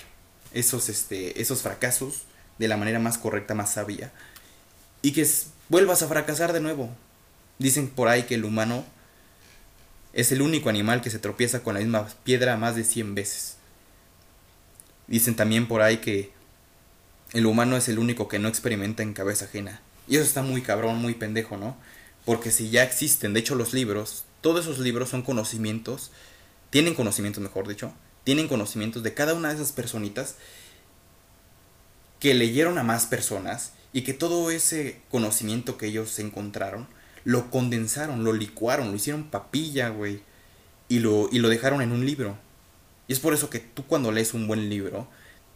esos, 0.52 0.88
este, 0.88 1.40
esos 1.40 1.62
fracasos 1.62 2.22
de 2.58 2.68
la 2.68 2.76
manera 2.76 2.98
más 2.98 3.18
correcta, 3.18 3.54
más 3.54 3.72
sabia. 3.72 4.12
Y 5.02 5.12
que 5.12 5.26
vuelvas 5.68 6.02
a 6.02 6.08
fracasar 6.08 6.52
de 6.52 6.60
nuevo. 6.60 6.90
Dicen 7.58 7.88
por 7.88 8.08
ahí 8.08 8.22
que 8.22 8.36
el 8.36 8.44
humano 8.44 8.84
es 10.12 10.32
el 10.32 10.42
único 10.42 10.68
animal 10.68 11.00
que 11.00 11.10
se 11.10 11.18
tropieza 11.18 11.62
con 11.62 11.74
la 11.74 11.80
misma 11.80 12.08
piedra 12.24 12.56
más 12.56 12.76
de 12.76 12.84
100 12.84 13.14
veces. 13.14 13.56
Dicen 15.08 15.34
también 15.34 15.66
por 15.66 15.82
ahí 15.82 15.98
que 15.98 16.32
el 17.32 17.46
humano 17.46 17.76
es 17.76 17.88
el 17.88 17.98
único 17.98 18.28
que 18.28 18.38
no 18.38 18.48
experimenta 18.48 19.02
en 19.02 19.12
cabeza 19.12 19.46
ajena. 19.46 19.80
Y 20.06 20.16
eso 20.16 20.24
está 20.24 20.42
muy 20.42 20.62
cabrón, 20.62 20.96
muy 20.96 21.14
pendejo, 21.14 21.56
¿no? 21.56 21.76
Porque 22.24 22.50
si 22.50 22.70
ya 22.70 22.82
existen, 22.82 23.34
de 23.34 23.40
hecho 23.40 23.54
los 23.54 23.72
libros, 23.72 24.24
todos 24.40 24.64
esos 24.64 24.78
libros 24.78 25.10
son 25.10 25.22
conocimientos, 25.22 26.10
tienen 26.70 26.94
conocimientos 26.94 27.42
mejor 27.42 27.68
dicho, 27.68 27.92
tienen 28.24 28.48
conocimientos 28.48 29.02
de 29.02 29.14
cada 29.14 29.34
una 29.34 29.48
de 29.48 29.56
esas 29.56 29.72
personitas 29.72 30.36
que 32.20 32.34
leyeron 32.34 32.78
a 32.78 32.82
más 32.82 33.06
personas 33.06 33.72
y 33.92 34.02
que 34.02 34.12
todo 34.12 34.50
ese 34.50 35.00
conocimiento 35.10 35.78
que 35.78 35.86
ellos 35.86 36.18
encontraron 36.18 36.86
lo 37.24 37.50
condensaron, 37.50 38.24
lo 38.24 38.32
licuaron, 38.32 38.90
lo 38.90 38.96
hicieron 38.96 39.24
papilla, 39.24 39.90
güey, 39.90 40.22
y 40.88 41.00
lo, 41.00 41.28
y 41.30 41.38
lo 41.40 41.48
dejaron 41.48 41.82
en 41.82 41.92
un 41.92 42.06
libro. 42.06 42.38
Y 43.06 43.12
es 43.12 43.20
por 43.20 43.34
eso 43.34 43.50
que 43.50 43.58
tú 43.58 43.86
cuando 43.86 44.12
lees 44.12 44.34
un 44.34 44.46
buen 44.46 44.68
libro, 44.70 45.08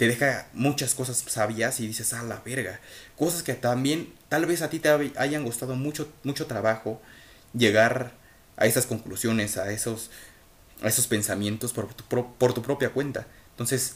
te 0.03 0.09
deja 0.09 0.49
muchas 0.53 0.97
cosas 0.97 1.23
sabias 1.29 1.79
y 1.79 1.87
dices, 1.87 2.13
ah, 2.13 2.25
la 2.25 2.43
verga. 2.45 2.81
Cosas 3.17 3.45
que 3.45 3.55
también 3.55 4.13
tal 4.29 4.47
vez 4.47 4.61
a 4.61 4.69
ti 4.69 4.81
te 4.81 4.89
hayan 4.89 5.45
gustado 5.45 5.77
mucho, 5.77 6.13
mucho 6.25 6.47
trabajo 6.47 7.01
llegar 7.55 8.11
a 8.57 8.67
esas 8.67 8.87
conclusiones, 8.87 9.59
a 9.59 9.71
esos, 9.71 10.11
esos 10.83 11.07
pensamientos 11.07 11.73
por 11.73 11.95
tu, 11.95 12.03
por 12.37 12.53
tu 12.53 12.63
propia 12.63 12.91
cuenta. 12.91 13.29
Entonces, 13.51 13.95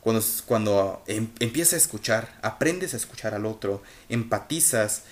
cuando, 0.00 0.24
cuando 0.46 1.02
em, 1.06 1.28
empiezas 1.40 1.74
a 1.74 1.76
escuchar, 1.76 2.38
aprendes 2.40 2.94
a 2.94 2.96
escuchar 2.96 3.34
al 3.34 3.44
otro, 3.44 3.82
empatizas 4.08 5.02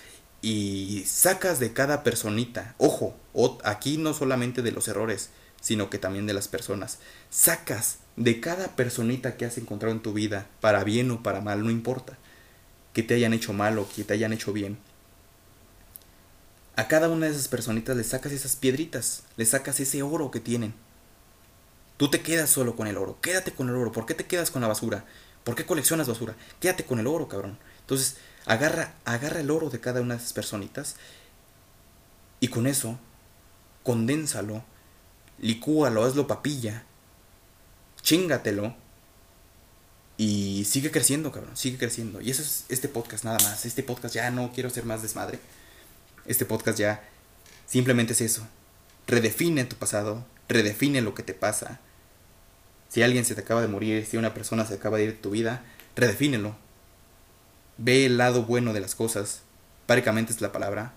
y 0.40 1.04
sacas 1.06 1.60
de 1.60 1.74
cada 1.74 2.02
personita, 2.02 2.74
ojo, 2.78 3.14
aquí 3.64 3.98
no 3.98 4.14
solamente 4.14 4.62
de 4.62 4.72
los 4.72 4.88
errores, 4.88 5.28
sino 5.60 5.90
que 5.90 5.98
también 5.98 6.26
de 6.26 6.32
las 6.32 6.48
personas. 6.48 7.00
Sacas 7.28 7.98
de 8.16 8.40
cada 8.40 8.74
personita 8.76 9.36
que 9.36 9.44
has 9.44 9.58
encontrado 9.58 9.94
en 9.94 10.02
tu 10.02 10.12
vida, 10.12 10.46
para 10.60 10.84
bien 10.84 11.10
o 11.10 11.22
para 11.22 11.40
mal, 11.40 11.62
no 11.62 11.70
importa, 11.70 12.16
que 12.92 13.02
te 13.02 13.14
hayan 13.14 13.34
hecho 13.34 13.52
mal 13.52 13.78
o 13.78 13.88
que 13.88 14.04
te 14.04 14.14
hayan 14.14 14.32
hecho 14.32 14.52
bien. 14.52 14.78
A 16.76 16.88
cada 16.88 17.08
una 17.08 17.26
de 17.26 17.32
esas 17.32 17.48
personitas 17.48 17.96
le 17.96 18.04
sacas 18.04 18.32
esas 18.32 18.56
piedritas, 18.56 19.22
le 19.36 19.44
sacas 19.44 19.80
ese 19.80 20.02
oro 20.02 20.30
que 20.30 20.40
tienen. 20.40 20.74
Tú 21.98 22.10
te 22.10 22.22
quedas 22.22 22.50
solo 22.50 22.74
con 22.74 22.86
el 22.86 22.96
oro, 22.96 23.18
quédate 23.20 23.52
con 23.52 23.68
el 23.68 23.74
oro, 23.74 23.92
¿por 23.92 24.06
qué 24.06 24.14
te 24.14 24.26
quedas 24.26 24.50
con 24.50 24.62
la 24.62 24.68
basura? 24.68 25.04
¿Por 25.44 25.54
qué 25.54 25.64
coleccionas 25.64 26.08
basura? 26.08 26.34
Quédate 26.58 26.84
con 26.84 26.98
el 26.98 27.06
oro, 27.06 27.28
cabrón. 27.28 27.58
Entonces, 27.80 28.16
agarra, 28.46 28.94
agarra 29.04 29.40
el 29.40 29.50
oro 29.50 29.70
de 29.70 29.80
cada 29.80 30.00
una 30.00 30.14
de 30.14 30.20
esas 30.20 30.32
personitas 30.32 30.96
y 32.40 32.48
con 32.48 32.66
eso, 32.66 32.98
condénsalo, 33.82 34.64
licúalo, 35.38 36.04
hazlo 36.04 36.26
papilla, 36.26 36.85
chingatelo 38.06 38.72
y 40.16 40.64
sigue 40.64 40.92
creciendo, 40.92 41.32
cabrón, 41.32 41.56
sigue 41.56 41.76
creciendo. 41.76 42.20
Y 42.20 42.30
eso 42.30 42.40
es 42.40 42.64
este 42.68 42.88
podcast 42.88 43.24
nada 43.24 43.38
más. 43.42 43.66
Este 43.66 43.82
podcast 43.82 44.14
ya 44.14 44.30
no 44.30 44.52
quiero 44.52 44.70
ser 44.70 44.84
más 44.84 45.02
desmadre. 45.02 45.40
Este 46.24 46.44
podcast 46.44 46.78
ya 46.78 47.04
simplemente 47.66 48.12
es 48.12 48.20
eso. 48.20 48.46
Redefine 49.08 49.64
tu 49.64 49.74
pasado, 49.74 50.24
redefine 50.48 51.02
lo 51.02 51.14
que 51.14 51.24
te 51.24 51.34
pasa. 51.34 51.80
Si 52.88 53.02
alguien 53.02 53.24
se 53.24 53.34
te 53.34 53.40
acaba 53.40 53.60
de 53.60 53.68
morir, 53.68 54.06
si 54.06 54.16
una 54.16 54.34
persona 54.34 54.64
se 54.64 54.74
acaba 54.74 54.98
de 54.98 55.04
ir 55.04 55.12
de 55.14 55.18
tu 55.18 55.30
vida, 55.30 55.64
redefínelo. 55.96 56.56
Ve 57.76 58.06
el 58.06 58.18
lado 58.18 58.44
bueno 58.44 58.72
de 58.72 58.80
las 58.80 58.94
cosas. 58.94 59.42
Prácticamente 59.86 60.32
es 60.32 60.40
la 60.40 60.52
palabra 60.52 60.94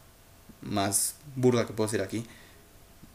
más 0.62 1.16
burda 1.36 1.66
que 1.66 1.74
puedo 1.74 1.88
decir 1.88 2.04
aquí. 2.04 2.24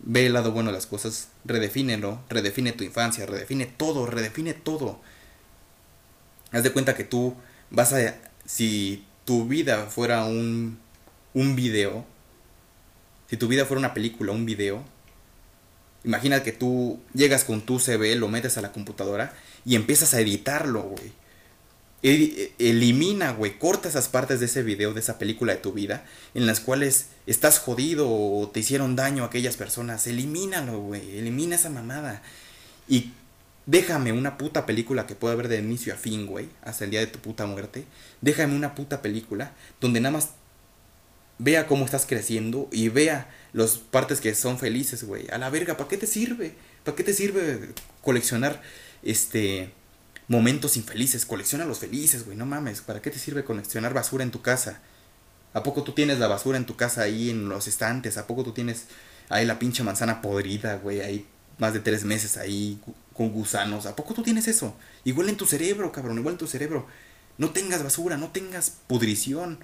Ve 0.07 0.27
el 0.27 0.35
lado 0.35 0.53
bueno 0.53 0.71
de 0.71 0.77
las 0.77 0.87
cosas, 0.87 1.29
redefínelo, 1.47 2.21
redefine 2.29 2.73
tu 2.73 2.85
infancia, 2.85 3.25
redefine 3.25 3.65
todo, 3.67 4.07
redefine 4.07 4.53
todo. 4.53 5.01
Haz 6.53 6.63
de 6.63 6.73
cuenta 6.73 6.95
que 6.95 7.05
tú 7.05 7.35
vas 7.71 7.93
a... 7.93 8.15
Si 8.45 9.05
tu 9.25 9.47
vida 9.47 9.87
fuera 9.87 10.25
un, 10.27 10.79
un 11.33 11.57
video, 11.57 12.05
si 13.31 13.39
tu 13.39 13.49
vida 13.49 13.65
fuera 13.65 13.79
una 13.79 13.95
película, 13.95 14.33
un 14.33 14.45
video, 14.45 14.85
imagina 16.05 16.43
que 16.43 16.53
tú 16.53 17.01
llegas 17.15 17.45
con 17.45 17.63
tu 17.63 17.79
CV, 17.79 18.15
lo 18.17 18.29
metes 18.29 18.59
a 18.59 18.61
la 18.61 18.73
computadora 18.73 19.33
y 19.65 19.77
empiezas 19.77 20.13
a 20.13 20.21
editarlo, 20.21 20.83
güey 20.83 21.24
elimina, 22.05 23.33
güey, 23.33 23.59
corta 23.59 23.89
esas 23.89 24.09
partes 24.09 24.39
de 24.39 24.47
ese 24.47 24.63
video, 24.63 24.93
de 24.93 25.01
esa 25.01 25.19
película 25.19 25.55
de 25.55 25.61
tu 25.61 25.73
vida, 25.73 26.05
en 26.35 26.47
las 26.47 26.61
cuales 26.61 27.07
estás 27.27 27.59
jodido 27.59 28.09
o 28.11 28.51
te 28.51 28.61
hicieron 28.61 28.95
daño 28.95 29.23
a 29.23 29.27
aquellas 29.29 29.57
personas. 29.57 30.07
Elimínalo, 30.07 30.79
güey, 30.81 31.19
elimina 31.19 31.57
esa 31.57 31.71
mamada. 31.71 32.23
Y 32.89 33.13
déjame 33.65 34.13
una 34.13 34.37
puta 34.37 34.67
película 34.67 35.07
que 35.07 35.15
pueda 35.15 35.35
ver 35.35 35.49
de 35.49 35.59
inicio 35.59 35.95
a 35.95 35.97
fin, 35.97 36.27
güey, 36.27 36.51
hasta 36.63 36.85
el 36.85 36.91
día 36.91 37.01
de 37.01 37.07
tu 37.07 37.21
puta 37.21 37.47
muerte. 37.47 37.87
Déjame 38.21 38.55
una 38.55 38.75
puta 38.75 39.01
película 39.01 39.55
donde 39.81 40.01
nada 40.01 40.13
más 40.13 40.31
vea 41.39 41.67
cómo 41.67 41.87
estás 41.87 42.05
creciendo 42.05 42.69
y 42.71 42.91
vea 42.91 43.35
las 43.55 43.79
partes 43.79 44.21
que 44.21 44.35
son 44.35 44.59
felices, 44.59 45.05
güey. 45.05 45.27
A 45.31 45.39
la 45.39 45.49
verga, 45.49 45.79
¿para 45.79 45.89
qué 45.89 45.97
te 45.97 46.07
sirve? 46.07 46.55
¿Para 46.85 46.97
qué 46.97 47.03
te 47.03 47.15
sirve 47.15 47.71
coleccionar 48.03 48.61
este 49.03 49.73
momentos 50.29 50.77
infelices, 50.77 51.27
colecciona 51.27 51.65
los 51.65 51.79
felices, 51.79 52.25
güey, 52.25 52.37
no 52.37 52.47
mames, 52.47 52.81
¿para 52.81 53.03
qué 53.03 53.11
te 53.11 53.19
sirve 53.19 53.45
coleccionar 53.45 53.95
basura 53.95 54.25
en 54.25 54.31
tu 54.31 54.43
casa? 54.43 54.81
¿A 55.53 55.63
poco 55.63 55.83
tú 55.83 55.93
tienes 55.93 56.19
la 56.19 56.27
basura 56.27 56.59
en 56.59 56.67
tu 56.67 56.77
casa 56.77 57.03
ahí 57.03 57.31
en 57.31 57.49
los 57.49 57.69
estantes? 57.69 58.19
¿A 58.19 58.27
poco 58.27 58.43
tú 58.43 58.53
tienes 58.53 58.87
ahí 59.29 59.47
la 59.47 59.59
pinche 59.59 59.83
manzana 59.83 60.21
podrida, 60.21 60.77
güey, 60.77 61.01
ahí 61.01 61.27
más 61.59 61.73
de 61.73 61.81
tres 61.81 62.05
meses 62.05 62.37
ahí 62.37 62.81
con 63.13 63.31
gusanos? 63.31 63.87
¿A 63.87 63.95
poco 63.95 64.15
tú 64.15 64.23
tienes 64.23 64.49
eso? 64.49 64.77
Igual 65.05 65.29
en 65.29 65.37
tu 65.37 65.47
cerebro, 65.47 65.93
cabrón, 65.93 66.19
igual 66.19 66.35
en 66.35 66.39
tu 66.39 66.47
cerebro. 66.47 66.89
No 67.39 67.51
tengas 67.51 67.83
basura, 67.83 68.17
no 68.17 68.31
tengas 68.31 68.71
pudrición. 68.87 69.61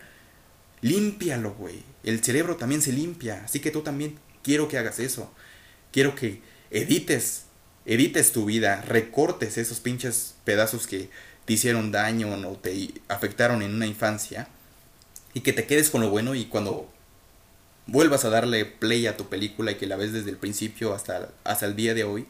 Límpialo, 0.80 1.54
güey. 1.54 1.82
El 2.04 2.22
cerebro 2.22 2.56
también 2.56 2.82
se 2.82 2.92
limpia, 2.92 3.42
así 3.44 3.60
que 3.60 3.70
tú 3.70 3.82
también 3.82 4.18
quiero 4.42 4.68
que 4.68 4.78
hagas 4.78 4.98
eso. 5.00 5.32
Quiero 5.92 6.14
que 6.14 6.42
edites 6.70 7.46
edites 7.90 8.30
tu 8.30 8.44
vida, 8.44 8.82
recortes 8.82 9.58
esos 9.58 9.80
pinches 9.80 10.34
pedazos 10.44 10.86
que 10.86 11.10
te 11.44 11.54
hicieron 11.54 11.90
daño 11.90 12.32
o 12.48 12.56
te 12.56 12.94
afectaron 13.08 13.62
en 13.62 13.74
una 13.74 13.86
infancia 13.88 14.46
y 15.34 15.40
que 15.40 15.52
te 15.52 15.66
quedes 15.66 15.90
con 15.90 16.00
lo 16.00 16.08
bueno 16.08 16.36
y 16.36 16.44
cuando 16.44 16.88
vuelvas 17.88 18.24
a 18.24 18.30
darle 18.30 18.64
play 18.64 19.08
a 19.08 19.16
tu 19.16 19.28
película 19.28 19.72
y 19.72 19.74
que 19.74 19.88
la 19.88 19.96
ves 19.96 20.12
desde 20.12 20.30
el 20.30 20.36
principio 20.36 20.94
hasta, 20.94 21.30
hasta 21.42 21.66
el 21.66 21.74
día 21.74 21.92
de 21.92 22.04
hoy, 22.04 22.26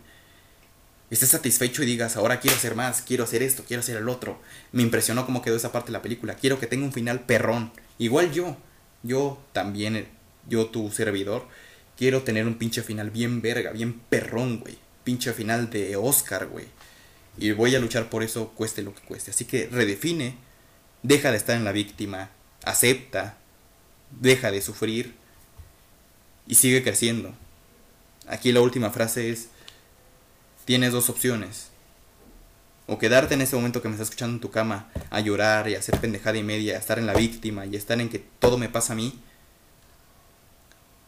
estés 1.10 1.28
satisfecho 1.28 1.82
y 1.82 1.86
digas, 1.86 2.16
ahora 2.16 2.40
quiero 2.40 2.56
hacer 2.56 2.74
más, 2.74 3.02
quiero 3.02 3.24
hacer 3.24 3.42
esto, 3.42 3.62
quiero 3.68 3.82
hacer 3.82 3.98
el 3.98 4.08
otro. 4.08 4.40
Me 4.72 4.82
impresionó 4.82 5.26
cómo 5.26 5.42
quedó 5.42 5.56
esa 5.56 5.72
parte 5.72 5.88
de 5.88 5.98
la 5.98 6.02
película, 6.02 6.36
quiero 6.36 6.58
que 6.58 6.66
tenga 6.66 6.86
un 6.86 6.94
final 6.94 7.20
perrón. 7.20 7.70
Igual 7.98 8.32
yo, 8.32 8.56
yo 9.02 9.38
también, 9.52 10.08
yo 10.48 10.68
tu 10.68 10.90
servidor, 10.90 11.46
quiero 11.98 12.22
tener 12.22 12.46
un 12.46 12.54
pinche 12.54 12.82
final 12.82 13.10
bien 13.10 13.42
verga, 13.42 13.72
bien 13.72 14.00
perrón, 14.08 14.60
güey 14.60 14.78
pinche 15.04 15.32
final 15.32 15.70
de 15.70 15.96
Oscar, 15.96 16.46
güey. 16.46 16.66
Y 17.38 17.52
voy 17.52 17.74
a 17.74 17.80
luchar 17.80 18.10
por 18.10 18.22
eso, 18.22 18.48
cueste 18.50 18.82
lo 18.82 18.94
que 18.94 19.02
cueste. 19.02 19.30
Así 19.30 19.44
que 19.44 19.68
redefine, 19.70 20.36
deja 21.02 21.30
de 21.30 21.36
estar 21.36 21.56
en 21.56 21.64
la 21.64 21.72
víctima, 21.72 22.30
acepta, 22.64 23.38
deja 24.10 24.50
de 24.50 24.60
sufrir 24.60 25.14
y 26.46 26.56
sigue 26.56 26.82
creciendo. 26.82 27.32
Aquí 28.26 28.52
la 28.52 28.60
última 28.60 28.90
frase 28.90 29.30
es, 29.30 29.48
tienes 30.64 30.92
dos 30.92 31.08
opciones. 31.08 31.68
O 32.86 32.98
quedarte 32.98 33.34
en 33.34 33.40
ese 33.42 33.54
momento 33.56 33.80
que 33.80 33.88
me 33.88 33.94
estás 33.94 34.08
escuchando 34.08 34.34
en 34.34 34.40
tu 34.40 34.50
cama 34.50 34.90
a 35.10 35.20
llorar 35.20 35.68
y 35.68 35.76
a 35.76 35.78
hacer 35.78 35.98
pendejada 36.00 36.38
y 36.38 36.42
media, 36.42 36.74
a 36.74 36.78
estar 36.78 36.98
en 36.98 37.06
la 37.06 37.14
víctima 37.14 37.64
y 37.64 37.76
estar 37.76 38.00
en 38.00 38.08
que 38.08 38.18
todo 38.18 38.58
me 38.58 38.68
pasa 38.68 38.94
a 38.94 38.96
mí. 38.96 39.20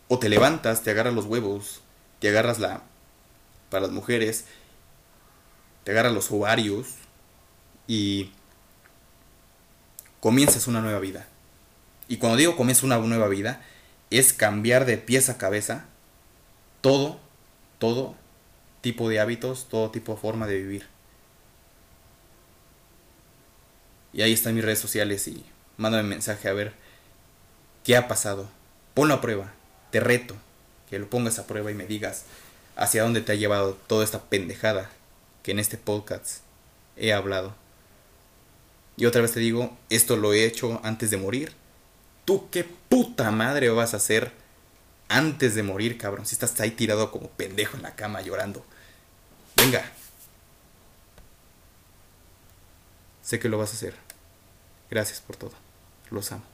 O 0.07 0.19
te 0.19 0.29
levantas, 0.29 0.83
te 0.83 0.91
agarras 0.91 1.15
los 1.15 1.25
huevos, 1.25 1.81
te 2.21 2.29
agarras 2.29 2.61
la 2.61 2.85
para 3.73 3.87
las 3.87 3.91
mujeres, 3.91 4.45
te 5.83 5.93
agarra 5.93 6.11
los 6.11 6.31
ovarios 6.31 6.89
y 7.87 8.31
comienzas 10.21 10.67
una 10.67 10.83
nueva 10.83 11.01
vida. 11.01 11.27
Y 12.07 12.19
cuando 12.19 12.37
digo 12.37 12.55
comienzas 12.55 12.85
una 12.85 12.99
nueva 12.99 13.29
vida, 13.29 13.63
es 14.11 14.35
cambiar 14.35 14.85
de 14.85 14.99
pies 14.99 15.31
a 15.31 15.39
cabeza 15.39 15.87
todo, 16.83 17.19
todo 17.79 18.15
tipo 18.83 19.09
de 19.09 19.21
hábitos, 19.21 19.69
todo 19.71 19.91
tipo 19.91 20.13
de 20.13 20.21
forma 20.21 20.47
de 20.47 20.59
vivir. 20.59 20.87
Y 24.13 24.21
ahí 24.21 24.35
están 24.35 24.55
mis 24.55 24.65
redes 24.65 24.81
sociales 24.81 25.27
y 25.29 25.47
mándame 25.79 26.11
mensaje 26.11 26.47
a 26.51 26.53
ver 26.53 26.75
qué 27.85 27.97
ha 27.97 28.07
pasado. 28.07 28.51
Ponlo 28.93 29.15
a 29.15 29.21
prueba, 29.23 29.55
te 29.91 30.01
reto, 30.01 30.37
que 30.91 30.99
lo 30.99 31.09
pongas 31.09 31.39
a 31.39 31.47
prueba 31.47 31.71
y 31.71 31.75
me 31.75 31.87
digas 31.87 32.27
hacia 32.77 33.03
dónde 33.03 33.21
te 33.21 33.33
ha 33.33 33.37
llevado 33.37 33.75
toda 33.87 34.05
esta 34.05 34.23
pendejada 34.23 34.91
que 35.43 35.53
en 35.53 35.59
este 35.59 35.77
podcast 35.77 36.39
he 36.97 37.13
hablado. 37.13 37.55
Y 38.97 39.07
otra 39.07 39.23
vez 39.23 39.33
te 39.33 39.41
digo, 39.41 39.77
esto 39.91 40.17
lo 40.17 40.33
he 40.33 40.45
hecho 40.45 40.81
antes 40.85 41.11
de 41.11 41.17
morir. 41.17 41.53
¿Tú 42.25 42.49
qué 42.51 42.65
puta 42.65 43.31
madre 43.31 43.71
vas 43.71 43.95
a 43.95 43.97
hacer 43.97 44.33
antes 45.09 45.55
de 45.55 45.63
morir, 45.63 45.99
cabrón? 45.99 46.27
Si 46.27 46.35
estás 46.35 46.59
ahí 46.61 46.71
tirado 46.71 47.11
como 47.11 47.29
pendejo 47.29 47.77
en 47.77 47.83
la 47.83 47.97
cama 47.97 48.21
llorando. 48.21 48.65
Venga. 49.57 49.91
Sé 53.23 53.39
que 53.39 53.49
lo 53.49 53.59
vas 53.59 53.71
a 53.71 53.75
hacer. 53.75 53.95
Gracias 54.91 55.21
por 55.21 55.37
todo. 55.37 55.53
Los 56.11 56.31
amo. 56.33 56.52